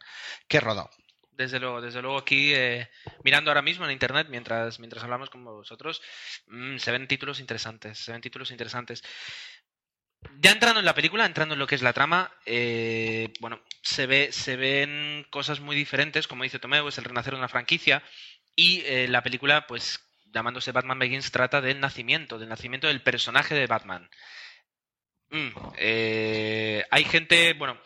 que 0.48 0.60
rodó. 0.60 0.90
Desde 1.32 1.58
luego, 1.58 1.80
desde 1.80 2.02
luego 2.02 2.18
aquí, 2.18 2.52
eh, 2.54 2.90
mirando 3.24 3.50
ahora 3.50 3.62
mismo 3.62 3.86
en 3.86 3.92
internet, 3.92 4.26
mientras, 4.28 4.78
mientras 4.78 5.02
hablamos 5.02 5.30
con 5.30 5.42
vosotros, 5.42 6.02
mmm, 6.48 6.76
se 6.76 6.90
ven 6.90 7.08
títulos 7.08 7.40
interesantes, 7.40 7.98
se 7.98 8.12
ven 8.12 8.20
títulos 8.20 8.50
interesantes. 8.50 9.02
Ya 10.38 10.52
entrando 10.52 10.80
en 10.80 10.86
la 10.86 10.94
película, 10.94 11.26
entrando 11.26 11.54
en 11.54 11.58
lo 11.58 11.66
que 11.66 11.74
es 11.74 11.82
la 11.82 11.92
trama, 11.92 12.32
eh, 12.46 13.32
bueno, 13.40 13.60
se, 13.82 14.06
ve, 14.06 14.32
se 14.32 14.56
ven 14.56 15.26
cosas 15.30 15.60
muy 15.60 15.76
diferentes, 15.76 16.26
como 16.28 16.44
dice 16.44 16.58
Tomeo, 16.58 16.88
es 16.88 16.98
el 16.98 17.04
renacer 17.04 17.32
de 17.32 17.38
una 17.38 17.48
franquicia, 17.48 18.02
y 18.54 18.82
eh, 18.86 19.08
la 19.08 19.22
película, 19.22 19.66
pues 19.66 20.00
llamándose 20.32 20.72
Batman 20.72 20.98
Begins, 20.98 21.30
trata 21.32 21.60
del 21.60 21.80
nacimiento, 21.80 22.38
del 22.38 22.48
nacimiento 22.48 22.86
del 22.86 23.02
personaje 23.02 23.54
de 23.54 23.66
Batman. 23.66 24.08
Mm, 25.30 25.48
eh, 25.76 26.84
hay 26.90 27.04
gente, 27.04 27.54
bueno, 27.54 27.78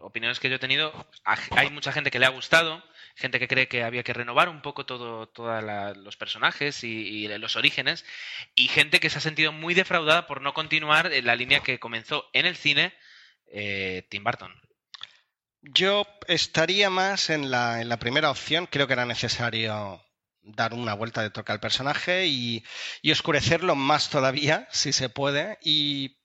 opiniones 0.00 0.40
que 0.40 0.48
yo 0.48 0.56
he 0.56 0.60
tenido, 0.60 0.92
hay 1.24 1.70
mucha 1.70 1.92
gente 1.92 2.10
que 2.10 2.18
le 2.18 2.26
ha 2.26 2.30
gustado, 2.30 2.82
gente 3.18 3.38
que 3.38 3.48
cree 3.48 3.68
que 3.68 3.82
había 3.82 4.02
que 4.02 4.12
renovar 4.12 4.48
un 4.48 4.62
poco 4.62 4.86
todo, 4.86 5.28
todos 5.28 5.62
los 5.96 6.16
personajes 6.16 6.84
y, 6.84 7.28
los 7.28 7.56
orígenes, 7.56 8.04
y 8.54 8.68
gente 8.68 9.00
que 9.00 9.10
se 9.10 9.18
ha 9.18 9.20
sentido 9.20 9.52
muy 9.52 9.74
defraudada 9.74 10.26
por 10.26 10.40
no 10.40 10.54
continuar 10.54 11.12
en 11.12 11.26
la 11.26 11.36
línea 11.36 11.60
que 11.60 11.78
comenzó 11.78 12.30
en 12.32 12.46
el 12.46 12.56
cine 12.56 12.94
eh, 13.46 14.06
Tim 14.08 14.24
Burton. 14.24 14.54
Yo 15.60 16.06
estaría 16.28 16.88
más 16.88 17.30
en 17.30 17.50
la, 17.50 17.80
en 17.80 17.88
la 17.88 17.98
primera 17.98 18.30
opción, 18.30 18.66
creo 18.66 18.86
que 18.86 18.92
era 18.92 19.04
necesario 19.04 20.00
dar 20.48 20.74
una 20.74 20.94
vuelta 20.94 21.22
de 21.22 21.30
toque 21.30 21.52
al 21.52 21.60
personaje 21.60 22.26
y, 22.26 22.64
oscurecerlo 23.10 23.74
más 23.74 24.10
todavía, 24.10 24.68
si 24.70 24.92
se 24.92 25.08
puede. 25.08 25.58
Y, 25.62 26.16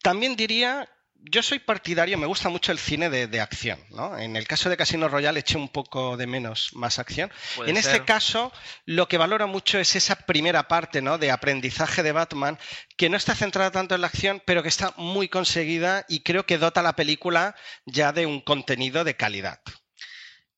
también 0.00 0.36
diría 0.36 0.88
yo 1.20 1.42
soy 1.42 1.58
partidario, 1.58 2.16
me 2.16 2.26
gusta 2.26 2.48
mucho 2.48 2.72
el 2.72 2.78
cine 2.78 3.10
de, 3.10 3.40
acción, 3.40 3.78
¿no? 3.90 4.16
En 4.16 4.36
el 4.36 4.46
caso 4.46 4.70
de 4.70 4.76
Casino 4.76 5.08
Royale 5.08 5.40
eché 5.40 5.56
un 5.56 5.68
poco 5.68 6.16
de 6.16 6.26
menos 6.26 6.70
más 6.74 6.98
acción. 6.98 7.30
En 7.66 7.76
este 7.76 8.04
caso, 8.04 8.52
lo 8.86 9.08
que 9.08 9.18
valoro 9.18 9.48
mucho 9.48 9.78
es 9.78 9.96
esa 9.96 10.16
primera 10.16 10.68
parte, 10.68 11.02
¿no? 11.02 11.18
De 11.18 11.30
aprendizaje 11.30 12.02
de 12.02 12.12
Batman, 12.12 12.58
que 12.96 13.08
no 13.08 13.16
está 13.16 13.34
centrada 13.34 13.70
tanto 13.70 13.94
en 13.94 14.00
la 14.00 14.06
acción, 14.06 14.42
pero 14.44 14.62
que 14.62 14.68
está 14.68 14.94
muy 14.96 15.28
conseguida 15.28 16.04
y 16.08 16.22
creo 16.22 16.46
que 16.46 16.58
dota 16.58 16.82
la 16.82 16.94
película 16.94 17.56
ya 17.84 18.12
de 18.12 18.26
un 18.26 18.40
contenido 18.40 19.04
de 19.04 19.16
calidad. 19.16 19.60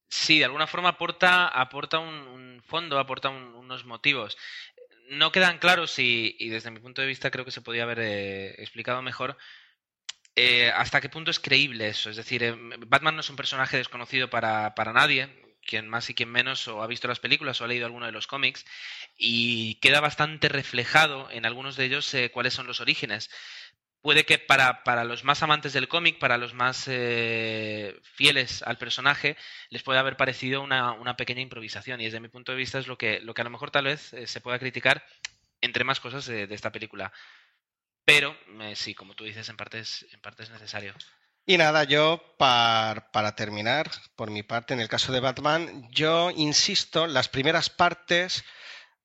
Sí, 0.09 0.39
de 0.39 0.45
alguna 0.45 0.67
forma 0.67 0.91
aporta, 0.91 1.49
aporta 1.49 1.99
un, 1.99 2.63
fondo, 2.67 2.99
aporta 2.99 3.31
unos 3.31 3.85
motivos. 3.85 4.37
No 5.09 5.33
quedan 5.33 5.59
claros 5.59 5.99
y, 5.99 6.37
y, 6.39 6.49
desde 6.51 6.71
mi 6.71 6.81
punto 6.81 7.01
de 7.01 7.09
vista 7.09 7.31
creo 7.31 7.45
que 7.45 7.51
se 7.51 7.63
podía 7.63 7.85
haber 7.85 8.01
eh, 8.01 8.55
explicado 8.59 9.03
mejor 9.03 9.37
eh, 10.37 10.71
hasta 10.71 11.01
qué 11.01 11.09
punto 11.09 11.31
es 11.31 11.41
creíble 11.41 11.89
eso. 11.89 12.11
Es 12.11 12.17
decir, 12.17 12.43
eh, 12.43 12.55
Batman 12.87 13.15
no 13.17 13.21
es 13.21 13.31
un 13.31 13.37
personaje 13.37 13.77
desconocido 13.77 14.31
para, 14.31 14.75
para 14.75 14.93
nadie, 14.93 15.29
quien 15.63 15.89
más 15.89 16.09
y 16.11 16.15
quien 16.15 16.31
menos 16.31 16.67
o 16.69 16.83
ha 16.83 16.87
visto 16.87 17.09
las 17.09 17.21
películas 17.21 17.61
o 17.61 17.65
ha 17.65 17.69
leído 17.69 17.87
alguno 17.87 18.07
de 18.07 18.13
los 18.13 18.27
cómics 18.27 18.65
y 19.17 19.77
queda 19.77 20.01
bastante 20.01 20.49
reflejado 20.49 21.31
en 21.31 21.47
algunos 21.47 21.77
de 21.77 21.85
ellos 21.85 22.13
eh, 22.15 22.31
cuáles 22.31 22.55
son 22.55 22.67
los 22.67 22.81
orígenes. 22.81 23.31
Puede 24.03 24.25
que 24.25 24.39
para, 24.39 24.83
para 24.83 25.05
los 25.05 25.25
más 25.25 25.43
amantes 25.43 25.75
del 25.75 25.89
cómic, 25.89 26.19
para 26.19 26.39
los 26.39 26.55
más 26.55 26.85
fieles 26.85 28.63
al 28.63 28.79
personaje, 28.79 29.37
les 29.69 29.83
pueda 29.83 30.01
haber 30.01 30.17
parecido 30.17 30.63
una, 30.63 30.93
una, 30.93 31.17
pequeña 31.17 31.43
improvisación 31.43 32.01
y 32.01 32.05
desde 32.05 32.21
mi 32.21 32.29
punto 32.29 32.53
de 32.53 32.59
vista 32.59 32.79
es 32.79 32.87
lo 32.87 32.97
que, 32.97 33.21
lo 33.21 33.35
que 33.35 33.43
a 33.43 33.45
lo 33.45 33.51
mejor 33.51 33.71
tal 33.71 33.85
vez 33.85 34.15
se 34.25 34.41
pueda 34.41 34.59
criticar 34.59 35.05
entre 35.61 35.85
más 35.85 36.01
cosas 36.01 36.25
de 36.25 36.49
esta 36.55 36.73
película. 36.73 37.13
Pero 38.11 38.37
eh, 38.63 38.75
sí, 38.75 38.93
como 38.93 39.15
tú 39.15 39.23
dices, 39.23 39.49
en 39.49 39.57
parte 39.57 39.79
es, 39.79 40.05
en 40.13 40.21
parte 40.21 40.43
es 40.43 40.51
necesario. 40.51 40.95
Y 41.47 41.57
nada, 41.59 41.85
yo 41.85 42.21
para, 42.39 43.37
terminar, 43.37 43.89
por 44.17 44.33
mi 44.33 44.43
parte, 44.43 44.75
en 44.75 44.81
el 44.81 44.89
caso 44.89 45.13
de 45.13 45.21
Batman, 45.21 45.89
yo 45.93 46.33
insisto, 46.33 47.07
las 47.07 47.29
primeras 47.29 47.71
partes, 47.71 48.43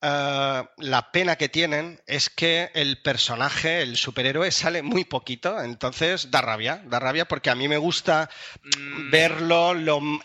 eh, 0.02 0.64
la 0.78 1.12
pena 1.12 1.36
que 1.36 1.50
tienen 1.50 2.02
es 2.08 2.32
que 2.32 2.72
el 2.74 3.00
personaje, 3.04 3.84
el 3.84 3.96
superhéroe, 3.96 4.50
sale 4.50 4.82
muy 4.82 5.06
poquito, 5.06 5.62
entonces 5.62 6.32
da 6.32 6.42
rabia, 6.42 6.82
da 6.86 7.00
rabia 7.00 7.28
porque 7.28 7.52
a 7.52 7.56
mí 7.56 7.68
me 7.68 7.78
gusta 7.78 8.28
mm. 8.64 9.12
verlo 9.12 9.74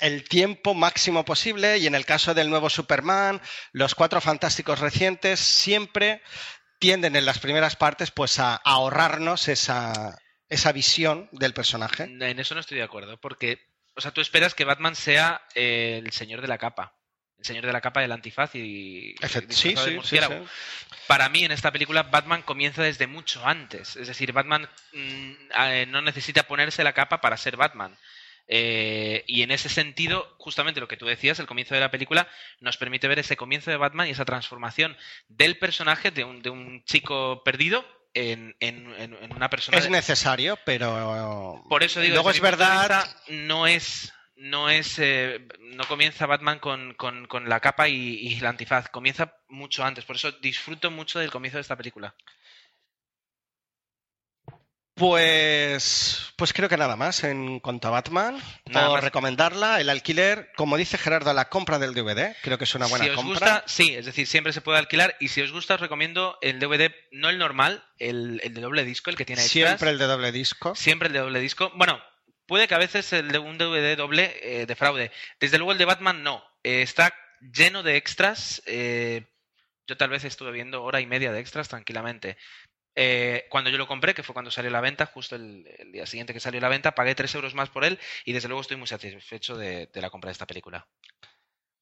el 0.00 0.24
tiempo 0.24 0.72
máximo 0.72 1.26
posible 1.26 1.76
y 1.76 1.86
en 1.86 1.94
el 1.94 2.06
caso 2.06 2.32
del 2.32 2.48
nuevo 2.48 2.70
Superman, 2.70 3.42
los 3.72 3.94
cuatro 3.94 4.22
fantásticos 4.22 4.80
recientes, 4.80 5.38
siempre 5.38 6.22
tienden 6.80 7.14
en 7.14 7.26
las 7.26 7.38
primeras 7.38 7.76
partes 7.76 8.10
pues 8.10 8.40
a, 8.40 8.56
ahorrarnos 8.56 9.46
esa, 9.46 10.18
esa 10.48 10.72
visión 10.72 11.28
del 11.30 11.54
personaje. 11.54 12.04
En 12.04 12.40
eso 12.40 12.54
no 12.54 12.60
estoy 12.60 12.78
de 12.78 12.84
acuerdo, 12.84 13.20
porque, 13.20 13.60
o 13.94 14.00
sea, 14.00 14.10
tú 14.10 14.20
esperas 14.20 14.54
que 14.54 14.64
Batman 14.64 14.96
sea 14.96 15.42
el 15.54 16.10
señor 16.10 16.40
de 16.40 16.48
la 16.48 16.58
capa. 16.58 16.96
El 17.38 17.46
señor 17.46 17.64
de 17.64 17.72
la 17.72 17.80
capa 17.80 18.02
del 18.02 18.12
antifaz 18.12 18.54
y, 18.54 19.14
sí, 19.48 19.74
sí, 19.74 19.98
sí, 20.02 20.18
Para 21.06 21.30
mí, 21.30 21.44
en 21.44 21.52
esta 21.52 21.72
película, 21.72 22.02
Batman 22.02 22.42
comienza 22.42 22.82
desde 22.82 23.06
mucho 23.06 23.46
antes. 23.46 23.96
Es 23.96 24.08
decir, 24.08 24.32
Batman 24.32 24.68
mm, 24.92 25.32
eh, 25.58 25.86
no 25.88 26.02
necesita 26.02 26.42
ponerse 26.42 26.84
la 26.84 26.92
capa 26.92 27.22
para 27.22 27.38
ser 27.38 27.56
Batman. 27.56 27.96
Eh, 28.52 29.22
y 29.28 29.42
en 29.42 29.52
ese 29.52 29.68
sentido, 29.68 30.34
justamente 30.38 30.80
lo 30.80 30.88
que 30.88 30.96
tú 30.96 31.06
decías, 31.06 31.38
el 31.38 31.46
comienzo 31.46 31.76
de 31.76 31.80
la 31.80 31.92
película 31.92 32.26
nos 32.58 32.76
permite 32.76 33.06
ver 33.06 33.20
ese 33.20 33.36
comienzo 33.36 33.70
de 33.70 33.76
Batman 33.76 34.08
y 34.08 34.10
esa 34.10 34.24
transformación 34.24 34.96
del 35.28 35.56
personaje 35.56 36.10
de 36.10 36.24
un, 36.24 36.42
de 36.42 36.50
un 36.50 36.82
chico 36.84 37.44
perdido 37.44 37.86
en, 38.12 38.56
en, 38.58 39.14
una 39.30 39.48
persona. 39.48 39.78
Es 39.78 39.88
necesario, 39.88 40.58
pero. 40.64 41.64
Por 41.68 41.84
eso 41.84 42.00
digo, 42.00 42.14
luego 42.14 42.30
es 42.30 42.40
verdad. 42.40 43.08
no 43.28 43.68
es. 43.68 44.12
No 44.34 44.68
es. 44.68 44.98
Eh, 44.98 45.46
no 45.60 45.84
comienza 45.84 46.26
Batman 46.26 46.58
con, 46.58 46.94
con, 46.94 47.26
con 47.26 47.48
la 47.48 47.60
capa 47.60 47.88
y, 47.88 48.16
y, 48.16 48.38
el 48.38 48.46
antifaz. 48.46 48.88
Comienza 48.88 49.32
mucho 49.48 49.84
antes. 49.84 50.04
Por 50.04 50.16
eso 50.16 50.32
disfruto 50.32 50.90
mucho 50.90 51.20
del 51.20 51.30
comienzo 51.30 51.58
de 51.58 51.62
esta 51.62 51.76
película. 51.76 52.16
Pues, 55.00 56.30
pues 56.36 56.52
creo 56.52 56.68
que 56.68 56.76
nada 56.76 56.94
más 56.94 57.24
en 57.24 57.58
cuanto 57.60 57.88
a 57.88 57.90
Batman. 57.90 58.38
Nada 58.66 59.00
recomendarla, 59.00 59.80
el 59.80 59.88
alquiler, 59.88 60.52
como 60.56 60.76
dice 60.76 60.98
Gerardo, 60.98 61.32
la 61.32 61.48
compra 61.48 61.78
del 61.78 61.94
DVD. 61.94 62.36
Creo 62.42 62.58
que 62.58 62.64
es 62.64 62.74
una 62.74 62.84
buena 62.84 63.06
si 63.06 63.10
os 63.10 63.16
compra. 63.16 63.32
Gusta, 63.32 63.64
sí, 63.66 63.94
es 63.94 64.04
decir, 64.04 64.26
siempre 64.26 64.52
se 64.52 64.60
puede 64.60 64.78
alquilar. 64.78 65.16
Y 65.18 65.28
si 65.28 65.40
os 65.40 65.52
gusta, 65.52 65.76
os 65.76 65.80
recomiendo 65.80 66.36
el 66.42 66.60
DVD, 66.60 66.92
no 67.12 67.30
el 67.30 67.38
normal, 67.38 67.82
el, 67.98 68.42
de 68.44 68.60
doble 68.60 68.84
disco, 68.84 69.08
el 69.08 69.16
que 69.16 69.24
tiene 69.24 69.40
extras. 69.40 69.68
Siempre 69.70 69.88
el 69.88 69.96
de 69.96 70.04
doble 70.04 70.32
disco. 70.32 70.74
Siempre 70.74 71.06
el 71.06 71.14
de 71.14 71.20
doble 71.20 71.40
disco. 71.40 71.72
Bueno, 71.76 71.98
puede 72.46 72.68
que 72.68 72.74
a 72.74 72.78
veces 72.78 73.10
el 73.14 73.28
de 73.28 73.38
un 73.38 73.56
DVD 73.56 73.96
doble 73.96 74.36
eh, 74.42 74.66
de 74.66 74.76
fraude. 74.76 75.12
Desde 75.40 75.56
luego 75.56 75.72
el 75.72 75.78
de 75.78 75.86
Batman 75.86 76.22
no. 76.22 76.44
Eh, 76.62 76.82
está 76.82 77.14
lleno 77.40 77.82
de 77.82 77.96
extras. 77.96 78.62
Eh, 78.66 79.24
yo 79.86 79.96
tal 79.96 80.10
vez 80.10 80.24
estuve 80.24 80.52
viendo 80.52 80.84
hora 80.84 81.00
y 81.00 81.06
media 81.06 81.32
de 81.32 81.40
extras 81.40 81.70
tranquilamente. 81.70 82.36
Eh, 82.94 83.46
cuando 83.50 83.70
yo 83.70 83.79
lo 83.79 83.87
compré, 83.87 84.14
que 84.14 84.22
fue 84.22 84.33
cuando 84.33 84.50
salió 84.50 84.70
la 84.70 84.81
venta, 84.81 85.07
justo 85.07 85.37
el, 85.37 85.64
día 85.92 86.07
siguiente 86.07 86.33
que 86.33 86.40
salió 86.40 86.61
la 86.61 86.68
venta, 86.68 86.94
pagué 86.94 87.14
3 87.14 87.35
euros 87.37 87.55
más 87.55 87.68
por 87.68 87.85
él 87.85 87.98
y 88.24 88.33
desde 88.33 88.48
luego 88.48 88.62
estoy 88.62 88.76
muy 88.76 88.87
satisfecho 88.87 89.57
de, 89.57 89.88
la 89.94 90.11
compra 90.11 90.29
de 90.29 90.33
esta 90.33 90.46
película. 90.46 90.87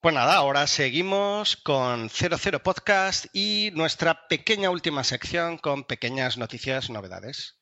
Pues 0.00 0.14
nada, 0.14 0.34
ahora 0.34 0.66
seguimos 0.66 1.56
con 1.56 2.08
00 2.08 2.62
Podcast 2.62 3.26
y 3.32 3.70
nuestra 3.74 4.28
pequeña 4.28 4.70
última 4.70 5.02
sección 5.02 5.58
con 5.58 5.84
pequeñas 5.84 6.38
noticias, 6.38 6.88
novedades. 6.88 7.58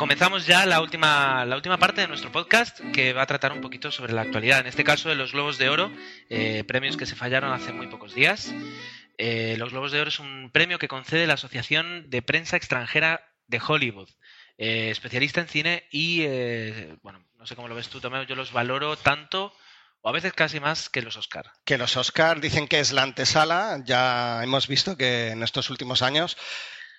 Comenzamos 0.00 0.46
ya 0.46 0.64
la 0.64 0.80
última, 0.80 1.44
la 1.44 1.56
última 1.56 1.76
parte 1.76 2.00
de 2.00 2.08
nuestro 2.08 2.32
podcast 2.32 2.80
que 2.94 3.12
va 3.12 3.20
a 3.20 3.26
tratar 3.26 3.52
un 3.52 3.60
poquito 3.60 3.90
sobre 3.90 4.14
la 4.14 4.22
actualidad, 4.22 4.60
en 4.60 4.66
este 4.66 4.82
caso 4.82 5.10
de 5.10 5.14
los 5.14 5.32
Globos 5.32 5.58
de 5.58 5.68
Oro, 5.68 5.92
eh, 6.30 6.64
premios 6.64 6.96
que 6.96 7.04
se 7.04 7.16
fallaron 7.16 7.52
hace 7.52 7.74
muy 7.74 7.86
pocos 7.86 8.14
días. 8.14 8.50
Eh, 9.22 9.56
los 9.58 9.70
Globos 9.70 9.92
de 9.92 10.00
Oro 10.00 10.08
es 10.08 10.18
un 10.18 10.48
premio 10.50 10.78
que 10.78 10.88
concede 10.88 11.26
la 11.26 11.34
Asociación 11.34 12.08
de 12.08 12.22
Prensa 12.22 12.56
Extranjera 12.56 13.28
de 13.48 13.60
Hollywood, 13.60 14.08
eh, 14.56 14.88
especialista 14.90 15.42
en 15.42 15.48
cine 15.48 15.86
y, 15.90 16.22
eh, 16.22 16.96
bueno, 17.02 17.22
no 17.36 17.46
sé 17.46 17.54
cómo 17.54 17.68
lo 17.68 17.74
ves 17.74 17.90
tú, 17.90 18.00
Tomeo, 18.00 18.22
yo 18.22 18.34
los 18.34 18.50
valoro 18.50 18.96
tanto 18.96 19.54
o 20.00 20.08
a 20.08 20.12
veces 20.12 20.32
casi 20.32 20.58
más 20.58 20.88
que 20.88 21.02
los 21.02 21.18
Oscar. 21.18 21.52
Que 21.66 21.76
los 21.76 21.98
Oscar 21.98 22.40
dicen 22.40 22.66
que 22.66 22.80
es 22.80 22.92
la 22.92 23.02
antesala, 23.02 23.82
ya 23.84 24.42
hemos 24.42 24.66
visto 24.68 24.96
que 24.96 25.32
en 25.32 25.42
estos 25.42 25.68
últimos 25.68 26.00
años 26.00 26.38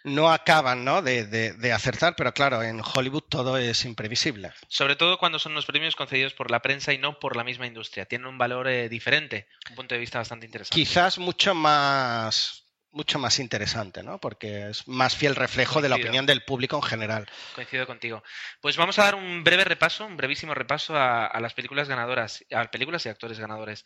no 0.03 0.31
acaban 0.31 0.83
¿no? 0.83 1.01
De, 1.01 1.25
de, 1.25 1.73
acertar, 1.73 2.15
pero 2.15 2.33
claro, 2.33 2.61
en 2.63 2.81
Hollywood 2.81 3.23
todo 3.23 3.57
es 3.57 3.85
imprevisible. 3.85 4.51
Sobre 4.67 4.95
todo 4.95 5.17
cuando 5.17 5.39
son 5.39 5.53
los 5.53 5.65
premios 5.65 5.95
concedidos 5.95 6.33
por 6.33 6.51
la 6.51 6.61
prensa 6.61 6.93
y 6.93 6.97
no 6.97 7.19
por 7.19 7.35
la 7.35 7.43
misma 7.43 7.67
industria. 7.67 8.05
Tienen 8.05 8.27
un 8.27 8.37
valor 8.37 8.67
eh, 8.67 8.89
diferente, 8.89 9.47
un 9.69 9.75
punto 9.75 9.95
de 9.95 9.99
vista 9.99 10.19
bastante 10.19 10.45
interesante. 10.45 10.75
Quizás 10.75 11.17
mucho 11.17 11.53
más 11.53 12.57
mucho 12.93 13.19
más 13.19 13.39
interesante, 13.39 14.03
¿no? 14.03 14.19
Porque 14.19 14.69
es 14.69 14.85
más 14.85 15.15
fiel 15.15 15.35
reflejo 15.35 15.81
de 15.81 15.87
la 15.87 15.95
opinión 15.95 16.25
del 16.25 16.43
público 16.43 16.75
en 16.75 16.81
general. 16.81 17.29
Coincido 17.55 17.87
contigo. 17.87 18.21
Pues 18.59 18.75
vamos 18.75 18.99
a 18.99 19.03
dar 19.03 19.15
un 19.15 19.45
breve 19.45 19.63
repaso, 19.63 20.05
un 20.05 20.17
brevísimo 20.17 20.53
repaso 20.53 20.97
a, 20.97 21.25
a 21.25 21.39
las 21.39 21.53
películas 21.53 21.87
ganadoras, 21.87 22.43
a 22.51 22.69
películas 22.69 23.05
y 23.05 23.09
actores 23.09 23.39
ganadores. 23.39 23.85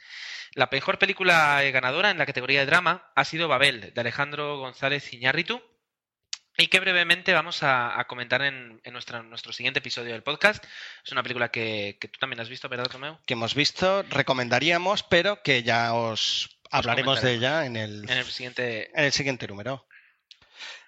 La 0.54 0.70
mejor 0.72 0.98
película 0.98 1.64
eh, 1.64 1.72
ganadora 1.72 2.10
en 2.10 2.18
la 2.18 2.26
categoría 2.26 2.62
de 2.62 2.66
drama 2.66 3.12
ha 3.16 3.26
sido 3.26 3.48
Babel, 3.48 3.94
de 3.94 4.02
Alejandro 4.02 4.58
González 4.58 5.14
Iñárritu, 5.14 5.62
y 6.58 6.68
que 6.68 6.80
brevemente 6.80 7.34
vamos 7.34 7.60
a, 7.62 8.04
comentar 8.08 8.42
en, 8.42 8.82
nuestro 8.92 9.52
siguiente 9.52 9.80
episodio 9.80 10.14
del 10.14 10.24
podcast. 10.24 10.64
Es 11.04 11.12
una 11.12 11.24
película 11.24 11.50
que, 11.50 11.98
tú 12.00 12.20
también 12.20 12.40
has 12.40 12.50
visto, 12.50 12.70
¿verdad, 12.70 12.88
Romeo? 12.92 13.20
Que 13.26 13.34
hemos 13.34 13.56
visto, 13.56 14.04
recomendaríamos, 14.04 15.04
pero 15.04 15.42
que 15.42 15.64
ya 15.64 15.94
os 15.94 16.58
hablaremos 16.72 17.22
de 17.22 17.34
ella 17.34 17.66
en 17.66 17.76
el, 17.76 18.08
siguiente... 18.26 18.92
en 18.98 19.06
el 19.06 19.12
siguiente 19.12 19.48
número. 19.48 19.86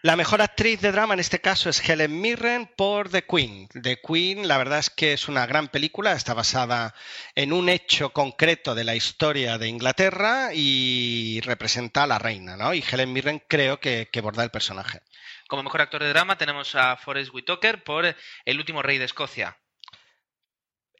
La 0.04 0.16
mejor 0.16 0.42
actriz 0.42 0.80
de 0.80 0.92
drama 0.92 1.16
en 1.16 1.20
este 1.20 1.42
caso 1.42 1.70
es 1.70 1.88
Helen 1.88 2.22
Mirren 2.22 2.70
por 2.78 3.10
The 3.10 3.24
Queen. 3.24 3.68
The 3.70 4.00
Queen, 4.00 4.48
la 4.48 4.58
verdad 4.60 4.80
es 4.80 4.90
que 4.92 5.14
es 5.14 5.28
una 5.28 5.46
gran 5.48 5.70
película, 5.70 6.14
está 6.14 6.36
basada 6.36 6.94
en 7.36 7.52
un 7.52 7.68
hecho 7.68 8.12
concreto 8.14 8.76
de 8.76 8.84
la 8.84 8.96
historia 8.96 9.58
de 9.58 9.68
Inglaterra 9.68 10.52
y 10.54 11.42
representa 11.42 12.04
a 12.04 12.08
la 12.08 12.20
reina, 12.20 12.56
¿no? 12.56 12.76
Y 12.76 12.84
Helen 12.90 13.12
Mirren 13.12 13.44
creo 13.48 13.80
que, 13.80 14.08
que 14.12 14.22
borda 14.22 14.44
el 14.44 14.52
personaje. 14.52 15.02
Como 15.48 15.64
mejor 15.64 15.82
actor 15.82 16.04
de 16.04 16.10
drama 16.10 16.38
tenemos 16.38 16.76
a 16.76 16.98
Forrest 16.98 17.34
Whitaker 17.34 17.84
por 17.84 18.16
El 18.46 18.60
último 18.60 18.82
rey 18.82 18.98
de 18.98 19.06
Escocia. 19.06 19.58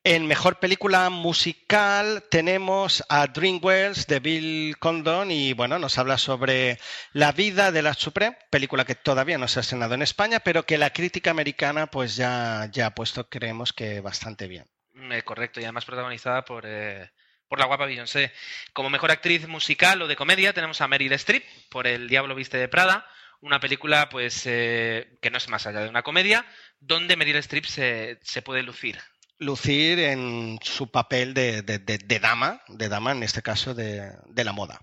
En 0.04 0.26
mejor 0.26 0.60
película 0.60 1.10
musical 1.10 2.24
tenemos 2.32 3.04
a 3.10 3.28
Dreamwells 3.28 4.08
de 4.08 4.22
Bill 4.22 4.78
Condon 4.80 5.32
y 5.32 5.52
bueno, 5.52 5.80
nos 5.80 5.98
habla 5.98 6.18
sobre 6.18 6.80
la 7.12 7.34
vida 7.34 7.74
de 7.74 7.82
la 7.82 7.94
Supreme, 7.94 8.38
película 8.50 8.86
que 8.86 8.96
todavía 8.96 9.38
no 9.38 9.50
se 9.50 9.60
ha 9.60 9.64
estrenado 9.64 9.96
en 9.96 10.02
España, 10.02 10.40
pero 10.40 10.64
que 10.64 10.78
la 10.78 10.92
crítica 10.92 11.32
americana 11.32 11.88
pues 11.88 12.16
ya, 12.16 12.70
ya 12.72 12.86
ha 12.86 12.96
puesto, 12.96 13.28
creemos 13.28 13.74
que 13.74 14.00
bastante 14.00 14.48
bien. 14.48 14.66
Eh, 15.12 15.24
correcto, 15.24 15.60
y 15.60 15.64
además 15.64 15.84
protagonizada 15.84 16.46
por, 16.46 16.64
eh, 16.66 17.12
por 17.50 17.60
la 17.60 17.66
guapa 17.66 17.86
Beyoncé. 17.86 18.32
Como 18.72 18.90
mejor 18.90 19.12
actriz 19.12 19.46
musical 19.46 20.02
o 20.02 20.08
de 20.08 20.16
comedia 20.16 20.54
tenemos 20.54 20.80
a 20.80 20.88
Meryl 20.88 21.12
Streep 21.14 21.44
por 21.70 21.86
El 21.86 22.08
Diablo 22.08 22.34
Viste 22.34 22.58
de 22.58 22.70
Prada 22.70 23.06
una 23.42 23.60
película 23.60 24.10
pues 24.10 24.44
eh, 24.46 25.18
que 25.22 25.30
no 25.30 25.38
es 25.38 25.48
más 25.50 25.66
allá 25.68 25.82
de 25.82 25.90
una 25.90 26.04
comedia, 26.04 26.46
donde 26.80 27.16
Meryl 27.18 27.36
Streep 27.38 27.66
se, 27.66 28.20
se 28.22 28.42
puede 28.42 28.64
lucir. 28.64 29.00
Lucir 29.40 30.00
en 30.00 30.58
su 30.64 30.90
papel 30.92 31.34
de, 31.34 31.62
de- 31.62 31.80
de- 31.80 32.00
de 32.00 32.20
dama, 32.20 32.62
de 32.68 32.90
dama 32.90 33.12
en 33.12 33.22
este 33.24 33.42
caso 33.44 33.74
de, 33.76 34.12
de 34.26 34.44
la 34.44 34.52
moda. 34.54 34.80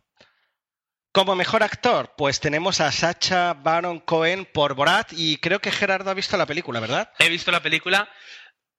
Como 1.13 1.37
mejor 1.37 1.63
actor, 1.63 2.13
pues 2.17 2.41
tenemos 2.41 2.81
a 2.81 2.91
Sacha 2.91 3.55
Baron 3.55 4.01
Cohen 4.01 4.47
por 4.47 4.75
Borat 4.75 5.13
y 5.13 5.37
creo 5.39 5.61
que 5.61 5.71
Gerardo 5.71 6.11
ha 6.11 6.15
visto 6.15 6.37
la 6.37 6.47
película, 6.47 6.81
¿verdad? 6.81 7.13
He 7.19 7.29
visto 7.29 7.51
la 7.53 7.63
película. 7.63 8.09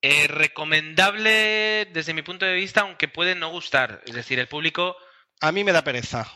eh, 0.02 0.28
recomendable 0.28 1.86
desde 1.94 2.14
mi 2.14 2.22
punto 2.22 2.46
de 2.46 2.54
vista, 2.54 2.82
aunque 2.82 3.08
puede 3.08 3.36
no 3.36 3.50
gustar. 3.50 4.02
Es 4.06 4.14
decir, 4.16 4.38
el 4.40 4.48
público 4.48 4.96
A 5.42 5.52
mí 5.52 5.64
me 5.64 5.72
da 5.72 5.84
pereza. 5.84 6.30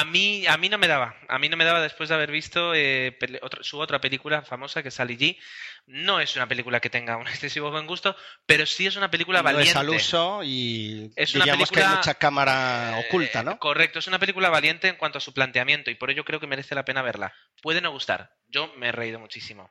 A 0.00 0.04
mí, 0.04 0.46
a 0.46 0.56
mí 0.56 0.68
no 0.68 0.78
me 0.78 0.88
daba. 0.88 1.16
A 1.28 1.38
mí 1.38 1.48
no 1.48 1.56
me 1.56 1.64
daba 1.64 1.80
después 1.80 2.08
de 2.08 2.14
haber 2.14 2.30
visto 2.30 2.74
eh, 2.74 3.16
su 3.60 3.78
otra 3.78 4.00
película 4.00 4.42
famosa, 4.42 4.82
que 4.82 4.88
es 4.88 5.00
Ali 5.00 5.16
G. 5.16 5.38
No 5.86 6.20
es 6.20 6.34
una 6.36 6.48
película 6.48 6.80
que 6.80 6.90
tenga 6.90 7.16
un 7.16 7.26
excesivo 7.28 7.70
buen 7.70 7.86
gusto, 7.86 8.16
pero 8.46 8.66
sí 8.66 8.86
es 8.86 8.96
una 8.96 9.10
película 9.10 9.38
No 9.40 9.44
valiente. 9.44 9.70
es 9.70 9.76
al 9.76 9.90
uso 9.90 10.40
y 10.42 11.10
Es 11.16 11.34
una 11.34 11.44
diríamos 11.44 11.68
que 11.68 11.74
película, 11.74 11.90
hay 11.92 11.96
mucha 11.98 12.14
cámara 12.14 13.00
Eh, 13.00 13.04
oculta, 13.08 13.42
¿no? 13.42 13.58
Correcto, 13.58 13.98
es 13.98 14.06
una 14.06 14.18
película 14.18 14.48
valiente 14.48 14.88
en 14.88 14.96
cuanto 14.96 15.18
a 15.18 15.20
su 15.20 15.32
planteamiento 15.34 15.90
y 15.90 15.94
por 15.94 16.10
ello 16.10 16.24
creo 16.24 16.40
que 16.40 16.46
merece 16.46 16.74
la 16.74 16.84
pena 16.84 17.02
verla. 17.02 17.32
Puede 17.62 17.80
no 17.80 17.90
gustar. 17.90 18.30
Yo 18.48 18.72
me 18.76 18.88
he 18.88 18.92
reído 18.92 19.18
muchísimo. 19.20 19.70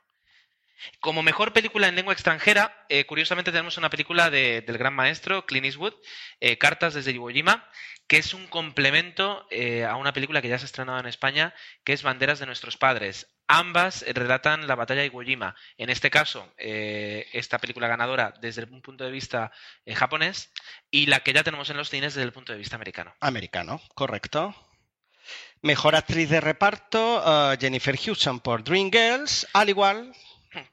Como 1.00 1.22
mejor 1.22 1.52
película 1.52 1.88
en 1.88 1.94
lengua 1.96 2.12
extranjera, 2.12 2.86
eh, 2.88 3.04
curiosamente 3.06 3.52
tenemos 3.52 3.76
una 3.78 3.90
película 3.90 4.30
de- 4.30 4.62
del 4.62 4.78
gran 4.78 4.94
maestro 4.94 5.46
Clint 5.46 5.66
Eastwood, 5.66 5.94
eh, 6.40 6.58
Cartas 6.58 6.94
desde 6.94 7.12
Iwo 7.12 7.28
Jima, 7.30 7.68
que 8.06 8.18
es 8.18 8.34
un 8.34 8.46
complemento 8.48 9.46
eh, 9.50 9.84
a 9.84 9.96
una 9.96 10.12
película 10.12 10.42
que 10.42 10.48
ya 10.48 10.58
se 10.58 10.64
ha 10.64 10.66
estrenado 10.66 10.98
en 10.98 11.06
España, 11.06 11.54
que 11.84 11.92
es 11.92 12.02
Banderas 12.02 12.38
de 12.38 12.46
nuestros 12.46 12.76
padres. 12.76 13.28
Ambas 13.46 14.04
relatan 14.08 14.66
la 14.66 14.74
batalla 14.74 15.00
de 15.02 15.06
Iwo 15.06 15.22
Jima. 15.22 15.54
En 15.78 15.90
este 15.90 16.10
caso, 16.10 16.52
esta 16.56 17.58
película 17.58 17.88
ganadora 17.88 18.32
desde 18.40 18.64
un 18.64 18.80
punto 18.82 19.04
de 19.04 19.10
vista 19.10 19.52
japonés 19.86 20.50
y 20.90 21.06
la 21.06 21.20
que 21.20 21.32
ya 21.34 21.44
tenemos 21.44 21.68
en 21.70 21.76
los 21.76 21.90
cines 21.90 22.14
desde 22.14 22.24
el 22.26 22.32
punto 22.32 22.52
de 22.52 22.58
vista 22.58 22.76
americano. 22.76 23.14
Americano, 23.20 23.82
correcto. 23.94 24.54
Mejor 25.60 25.94
actriz 25.94 26.28
de 26.28 26.40
reparto, 26.40 27.22
Jennifer 27.58 27.94
Hudson 27.94 28.40
por 28.40 28.64
Dreamgirls, 28.64 29.46
al 29.54 29.68
igual 29.70 30.14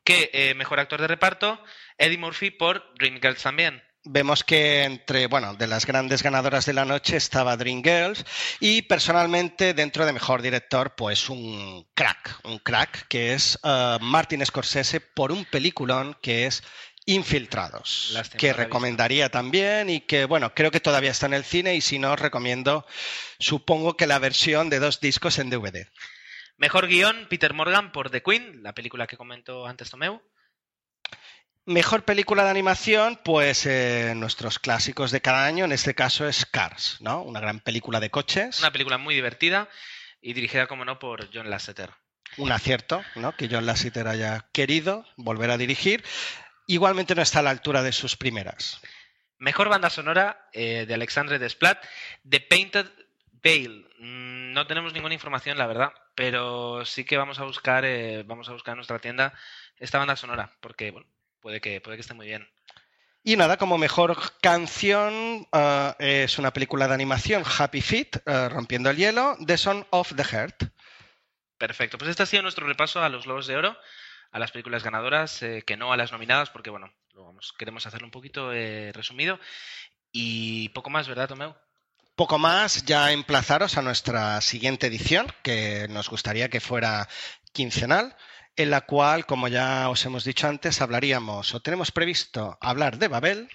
que 0.04 0.30
eh, 0.34 0.54
mejor 0.56 0.80
actor 0.80 1.02
de 1.02 1.08
reparto, 1.08 1.64
Eddie 1.98 2.18
Murphy 2.18 2.52
por 2.52 2.94
Dreamgirls 2.96 3.44
también. 3.44 3.84
Vemos 4.04 4.44
que 4.44 4.84
entre, 4.84 5.28
bueno, 5.28 5.54
de 5.54 5.68
las 5.68 5.86
grandes 5.86 6.24
ganadoras 6.24 6.66
de 6.66 6.74
la 6.74 6.86
noche 6.86 7.18
estaba 7.18 7.56
Dreamgirls 7.56 8.26
y 8.60 8.82
personalmente 8.82 9.76
dentro 9.76 10.08
de 10.08 10.14
mejor 10.14 10.42
director, 10.42 10.96
pues 10.96 11.30
un 11.30 11.88
crack, 11.94 12.40
un 12.46 12.58
crack 12.58 13.08
que 13.08 13.34
es 13.34 13.60
uh, 13.62 14.00
Martin 14.02 14.44
Scorsese 14.44 15.02
por 15.02 15.32
un 15.32 15.46
peliculón 15.46 16.18
que 16.20 16.48
es 16.48 16.64
Infiltrados, 17.06 18.12
Lástima, 18.14 18.40
que 18.40 18.54
recomendaría 18.54 19.30
también 19.30 19.90
y 19.90 20.02
que, 20.02 20.26
bueno, 20.26 20.54
creo 20.54 20.70
que 20.70 20.80
todavía 20.80 21.12
está 21.12 21.26
en 21.26 21.34
el 21.34 21.44
cine 21.44 21.76
y 21.76 21.82
si 21.82 21.98
no, 21.98 22.12
os 22.12 22.20
recomiendo, 22.20 22.86
supongo 23.40 23.98
que 23.98 24.06
la 24.06 24.20
versión 24.20 24.70
de 24.70 24.80
dos 24.80 25.00
discos 25.00 25.40
en 25.40 25.50
DVD. 25.50 25.88
Mejor 26.62 26.86
guion, 26.86 27.26
Peter 27.28 27.56
Morgan 27.56 27.92
por 27.92 28.12
The 28.12 28.22
Queen, 28.22 28.62
la 28.62 28.76
película 28.76 29.08
que 29.08 29.18
comentó 29.18 29.66
antes 29.66 29.90
Tomeu. 29.90 30.22
Mejor 31.66 32.06
película 32.06 32.44
de 32.44 32.52
animación, 32.52 33.20
pues 33.26 33.66
eh, 33.66 34.14
nuestros 34.16 34.60
clásicos 34.60 35.10
de 35.10 35.22
cada 35.22 35.48
año, 35.48 35.66
en 35.66 35.72
este 35.72 35.96
caso 35.96 36.28
es 36.28 36.46
Cars, 36.46 36.98
¿no? 37.02 37.24
Una 37.24 37.40
gran 37.40 37.62
película 37.62 38.00
de 38.00 38.12
coches. 38.12 38.60
Una 38.60 38.72
película 38.72 39.00
muy 39.00 39.16
divertida 39.16 39.70
y 40.22 40.34
dirigida, 40.34 40.68
como 40.68 40.86
no, 40.86 41.00
por 41.00 41.34
John 41.34 41.50
Lasseter. 41.50 41.90
Un 42.38 42.52
acierto, 42.52 43.04
¿no? 43.16 43.36
Que 43.36 43.50
John 43.50 43.66
Lasseter 43.66 44.08
haya 44.08 44.48
querido 44.54 45.08
volver 45.18 45.50
a 45.50 45.58
dirigir. 45.58 46.04
Igualmente 46.68 47.16
no 47.16 47.24
está 47.24 47.40
a 47.40 47.42
la 47.42 47.50
altura 47.50 47.82
de 47.82 47.92
sus 47.92 48.16
primeras. 48.16 48.80
Mejor 49.40 49.68
banda 49.68 49.90
sonora 49.90 50.48
eh, 50.54 50.86
de 50.88 50.94
Alexandre 50.94 51.40
Desplat, 51.40 51.84
The 52.30 52.40
Painted 52.40 52.86
Veil. 53.42 53.88
Mm, 53.98 54.31
No 54.52 54.68
tenemos 54.68 54.94
ninguna 54.94 55.14
información, 55.14 55.58
la 55.58 55.66
verdad, 55.66 55.94
pero 56.14 56.84
sí 56.86 57.06
que 57.06 57.18
vamos 57.18 57.40
a 57.40 57.46
buscar, 57.46 57.86
eh, 57.86 58.24
vamos 58.24 58.50
a 58.50 58.54
buscar 58.54 58.74
en 58.74 58.78
nuestra 58.78 59.00
tienda 59.00 59.34
esta 59.78 59.98
banda 59.98 60.18
sonora, 60.18 60.52
porque 60.60 60.92
bueno, 60.92 61.08
puede 61.40 61.62
que, 61.62 61.80
puede 61.80 61.98
que 61.98 62.02
esté 62.02 62.14
muy 62.14 62.28
bien. 62.28 62.50
Y 63.24 63.38
nada, 63.38 63.58
como 63.58 63.78
mejor 63.78 64.18
canción 64.42 65.48
uh, 65.54 65.94
es 66.00 66.38
una 66.38 66.52
película 66.52 66.88
de 66.88 66.96
animación, 66.96 67.44
Happy 67.46 67.82
Feet, 67.82 68.18
uh, 68.26 68.50
Rompiendo 68.50 68.90
el 68.90 68.98
Hielo, 68.98 69.38
The 69.46 69.58
Song 69.58 69.86
of 69.92 70.14
the 70.16 70.24
Heart. 70.24 70.64
Perfecto, 71.58 71.98
pues 71.98 72.10
este 72.10 72.24
ha 72.24 72.26
sido 72.26 72.42
nuestro 72.42 72.66
repaso 72.66 73.02
a 73.04 73.10
los 73.10 73.26
Globos 73.26 73.48
de 73.48 73.56
Oro, 73.56 73.78
a 74.32 74.40
las 74.40 74.52
películas 74.52 74.84
ganadoras, 74.84 75.44
eh, 75.44 75.64
que 75.66 75.78
no 75.78 75.94
a 75.94 75.98
las 75.98 76.12
nominadas, 76.12 76.50
porque 76.50 76.72
bueno, 76.72 76.92
lo 77.14 77.26
vamos, 77.26 77.54
queremos 77.58 77.86
hacerlo 77.86 78.08
un 78.08 78.12
poquito 78.12 78.52
eh, 78.52 78.92
resumido. 78.94 79.40
Y 80.12 80.70
poco 80.70 80.90
más, 80.90 81.08
¿verdad, 81.08 81.30
Tomeu? 81.30 81.56
Poco 82.16 82.38
más, 82.38 82.86
ya 82.86 83.12
emplazaros 83.12 83.78
a 83.78 83.82
nuestra 83.82 84.42
siguiente 84.42 84.88
edición, 84.88 85.28
que 85.44 85.88
nos 85.90 86.10
gustaría 86.10 86.50
que 86.50 86.60
fuera 86.60 87.08
quincenal, 87.54 88.16
en 88.56 88.70
la 88.70 88.82
cual, 88.82 89.26
como 89.26 89.48
ya 89.48 89.90
os 89.90 90.06
hemos 90.06 90.24
dicho 90.24 90.48
antes, 90.48 90.82
hablaríamos 90.82 91.54
o 91.54 91.62
tenemos 91.62 91.92
previsto 91.92 92.58
hablar 92.62 92.98
de 92.98 93.08
Babel. 93.08 93.50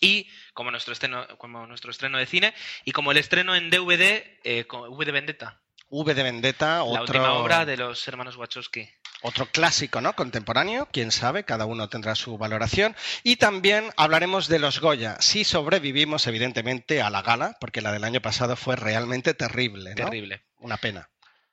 Y 0.00 0.28
como 0.52 0.72
nuestro 0.72 0.92
estreno, 0.92 1.26
como 1.38 1.66
nuestro 1.66 1.92
estreno 1.92 2.18
de 2.18 2.26
cine, 2.26 2.54
y 2.84 2.90
como 2.90 3.12
el 3.12 3.18
estreno 3.18 3.54
en 3.54 3.70
DVD, 3.70 4.24
eh, 4.42 4.66
V 4.68 5.04
de 5.04 5.12
Vendetta, 5.12 5.62
V 5.94 6.14
de 6.14 6.22
Vendetta, 6.22 6.78
la 6.78 6.84
otro, 6.84 7.02
última 7.02 7.34
obra 7.34 7.66
de 7.66 7.76
los 7.76 8.08
hermanos 8.08 8.36
Wachowski. 8.36 8.88
otro 9.20 9.44
clásico 9.44 10.00
¿no? 10.00 10.14
contemporáneo, 10.14 10.88
quién 10.90 11.10
sabe, 11.10 11.44
cada 11.44 11.66
uno 11.66 11.90
tendrá 11.90 12.14
su 12.14 12.38
valoración. 12.38 12.96
Y 13.22 13.36
también 13.36 13.90
hablaremos 13.98 14.48
de 14.48 14.58
los 14.58 14.80
Goya, 14.80 15.18
si 15.20 15.44
sobrevivimos 15.44 16.26
evidentemente 16.26 17.02
a 17.02 17.10
la 17.10 17.20
gala, 17.20 17.58
porque 17.60 17.82
la 17.82 17.92
del 17.92 18.04
año 18.04 18.22
pasado 18.22 18.56
fue 18.56 18.74
realmente 18.74 19.34
terrible. 19.34 19.90
¿no? 19.90 19.96
Terrible. 19.96 20.42
Una 20.60 20.78
pena. 20.78 21.10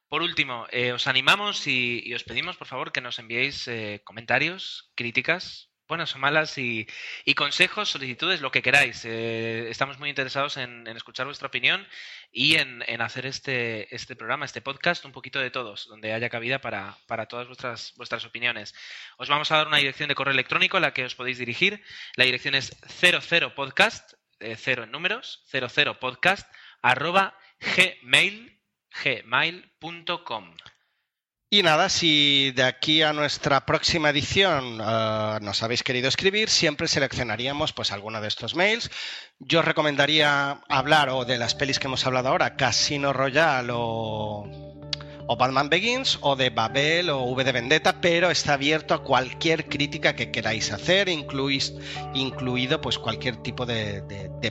Por 0.08 0.22
último, 0.22 0.68
eh, 0.72 0.94
os 0.94 1.08
animamos 1.08 1.68
y, 1.68 2.02
y 2.06 2.14
os 2.14 2.24
pedimos, 2.24 2.56
por 2.56 2.68
favor, 2.68 2.94
que 2.94 3.02
nos 3.02 3.20
enviéis 3.20 3.68
eh, 3.68 4.02
comentarios, 4.06 4.90
críticas, 4.96 5.69
buenas 5.90 6.16
o 6.16 6.20
malas, 6.20 6.58
y, 6.58 6.88
consejos, 7.36 7.90
solicitudes, 7.90 8.42
lo 8.42 8.52
que 8.52 8.62
queráis. 8.62 9.04
Eh, 9.06 9.70
estamos 9.70 9.98
muy 10.00 10.10
interesados 10.10 10.56
en, 10.58 10.88
escuchar 10.88 11.26
vuestra 11.26 11.48
opinión 11.48 11.86
y 12.32 12.56
en, 12.56 12.84
en 12.88 13.02
hacer 13.02 13.26
este, 13.26 13.94
este 13.94 14.16
programa, 14.16 14.46
este 14.46 14.62
podcast, 14.62 15.04
un 15.04 15.12
poquito 15.12 15.40
de 15.40 15.50
todos, 15.50 15.88
donde 15.88 16.14
haya 16.14 16.30
cabida 16.30 16.62
para, 16.62 16.98
para 17.08 17.26
todas 17.26 17.48
vuestras, 17.48 17.94
vuestras 17.98 18.24
opiniones. 18.24 18.76
Os 19.18 19.30
vamos 19.30 19.52
a 19.52 19.58
dar 19.58 19.68
una 19.68 19.78
dirección 19.78 20.08
de 20.10 20.16
correo 20.16 20.34
electrónico 20.34 20.78
a 20.78 20.80
la 20.80 20.94
que 20.94 21.06
os 21.06 21.16
podéis 21.16 21.40
dirigir. 21.40 21.84
La 22.16 22.26
dirección 22.26 22.54
es 22.54 22.78
00podcast, 23.02 24.14
eh, 24.40 24.56
cero 24.58 24.84
en 24.84 24.92
números, 24.92 25.44
00podcast, 25.52 26.48
arroba 26.84 27.36
gmail 27.60 28.62
gmail.com. 29.04 30.56
Y 31.52 31.64
nada, 31.64 31.90
si 31.90 32.52
de 32.52 32.62
aquí 32.62 33.02
a 33.02 33.12
nuestra 33.12 33.66
próxima 33.66 34.12
edición 34.12 34.80
uh, 34.80 35.40
nos 35.42 35.64
habéis 35.64 35.82
querido 35.82 36.08
escribir, 36.08 36.48
siempre 36.48 36.88
seleccionaríamos 36.88 37.74
pues 37.74 37.92
alguno 37.92 38.22
de 38.22 38.28
estos 38.28 38.54
mails. 38.54 38.92
Yo 39.40 39.64
recomendaría 39.64 40.62
hablar 40.70 41.10
o 41.10 41.26
de 41.26 41.40
las 41.40 41.56
pelis 41.56 41.80
que 41.80 41.88
hemos 41.88 42.06
hablado 42.06 42.30
ahora, 42.30 42.56
Casino 42.56 43.14
Royale 43.14 43.72
o, 43.74 44.48
Batman 45.40 45.70
Begins, 45.70 46.20
o 46.22 46.36
de 46.36 46.52
Babel 46.52 47.10
o 47.10 47.24
V 47.24 47.44
de 47.44 47.52
Vendetta, 47.52 48.00
pero 48.00 48.30
está 48.30 48.54
abierto 48.54 48.94
a 48.94 49.04
cualquier 49.04 49.68
crítica 49.68 50.16
que 50.16 50.30
queráis 50.30 50.72
hacer, 50.72 51.10
incluís, 51.10 51.74
incluido 52.14 52.80
pues 52.80 53.00
cualquier 53.00 53.38
tipo 53.38 53.66
de, 53.66 54.04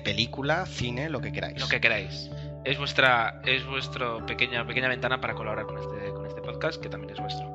película, 0.03 0.67
cine, 0.67 1.09
lo 1.09 1.21
que 1.21 1.31
queráis. 1.31 1.61
Lo 1.61 1.69
que 1.69 1.81
queráis. 1.81 2.29
Es 2.65 2.77
vuestra, 2.77 3.41
es 3.47 3.65
vuestro 3.67 4.27
pequeña, 4.27 4.67
pequeña 4.67 4.89
ventana 4.89 5.21
para 5.21 5.35
colaborar 5.35 5.65
con 5.67 5.79
este 5.79 6.18
podcast, 6.59 6.83
que 6.83 6.89
también 6.89 7.15
es 7.15 7.21
vuestro. 7.21 7.47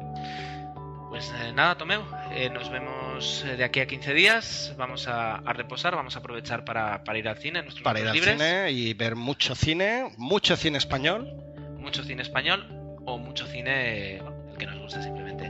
Pues 1.10 1.32
eh, 1.42 1.52
nada, 1.54 1.78
Tomeu, 1.78 2.02
eh, 2.32 2.50
nos 2.50 2.72
vemos 2.72 3.46
de 3.46 3.64
aquí 3.64 3.82
a 3.82 3.86
15 3.86 4.14
días. 4.14 4.74
Vamos 4.78 5.08
a, 5.08 5.36
a 5.36 5.54
reposar, 5.54 5.96
vamos 5.96 6.16
a 6.16 6.20
aprovechar 6.20 6.66
para, 6.66 7.04
para, 7.04 7.20
ir 7.20 7.28
al 7.28 7.38
cine, 7.38 7.62
nuestros 7.62 7.84
para 7.84 8.00
ir 8.00 8.08
al 8.08 8.14
libres. 8.14 8.34
cine 8.34 8.72
y 8.72 8.94
ver 8.94 9.16
mucho 9.16 9.54
cine, 9.56 10.12
mucho 10.18 10.56
cine 10.56 10.78
español. 10.78 11.32
Mucho 11.78 12.04
cine 12.04 12.22
español 12.22 12.66
o 13.06 13.18
mucho 13.18 13.46
cine, 13.46 14.20
bueno, 14.22 14.38
el 14.52 14.58
que 14.58 14.66
nos 14.66 14.80
guste 14.80 15.04
simplemente. 15.04 15.50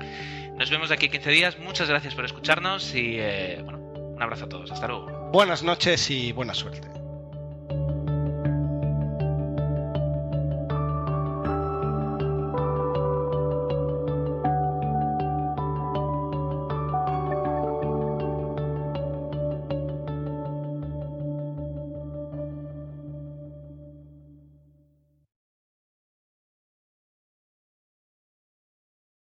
Nos 0.57 0.69
vemos 0.69 0.89
de 0.89 0.95
aquí 0.95 1.05
a 1.05 1.11
15 1.11 1.29
días. 1.29 1.59
Muchas 1.59 1.87
gracias 1.87 2.15
por 2.15 2.25
escucharnos 2.25 2.93
y 2.95 3.17
eh, 3.19 3.61
bueno, 3.63 3.79
un 3.79 4.21
abrazo 4.21 4.45
a 4.45 4.49
todos. 4.49 4.71
Hasta 4.71 4.87
luego. 4.87 5.29
Buenas 5.31 5.63
noches 5.63 6.09
y 6.09 6.31
buena 6.31 6.53
suerte. 6.53 7.02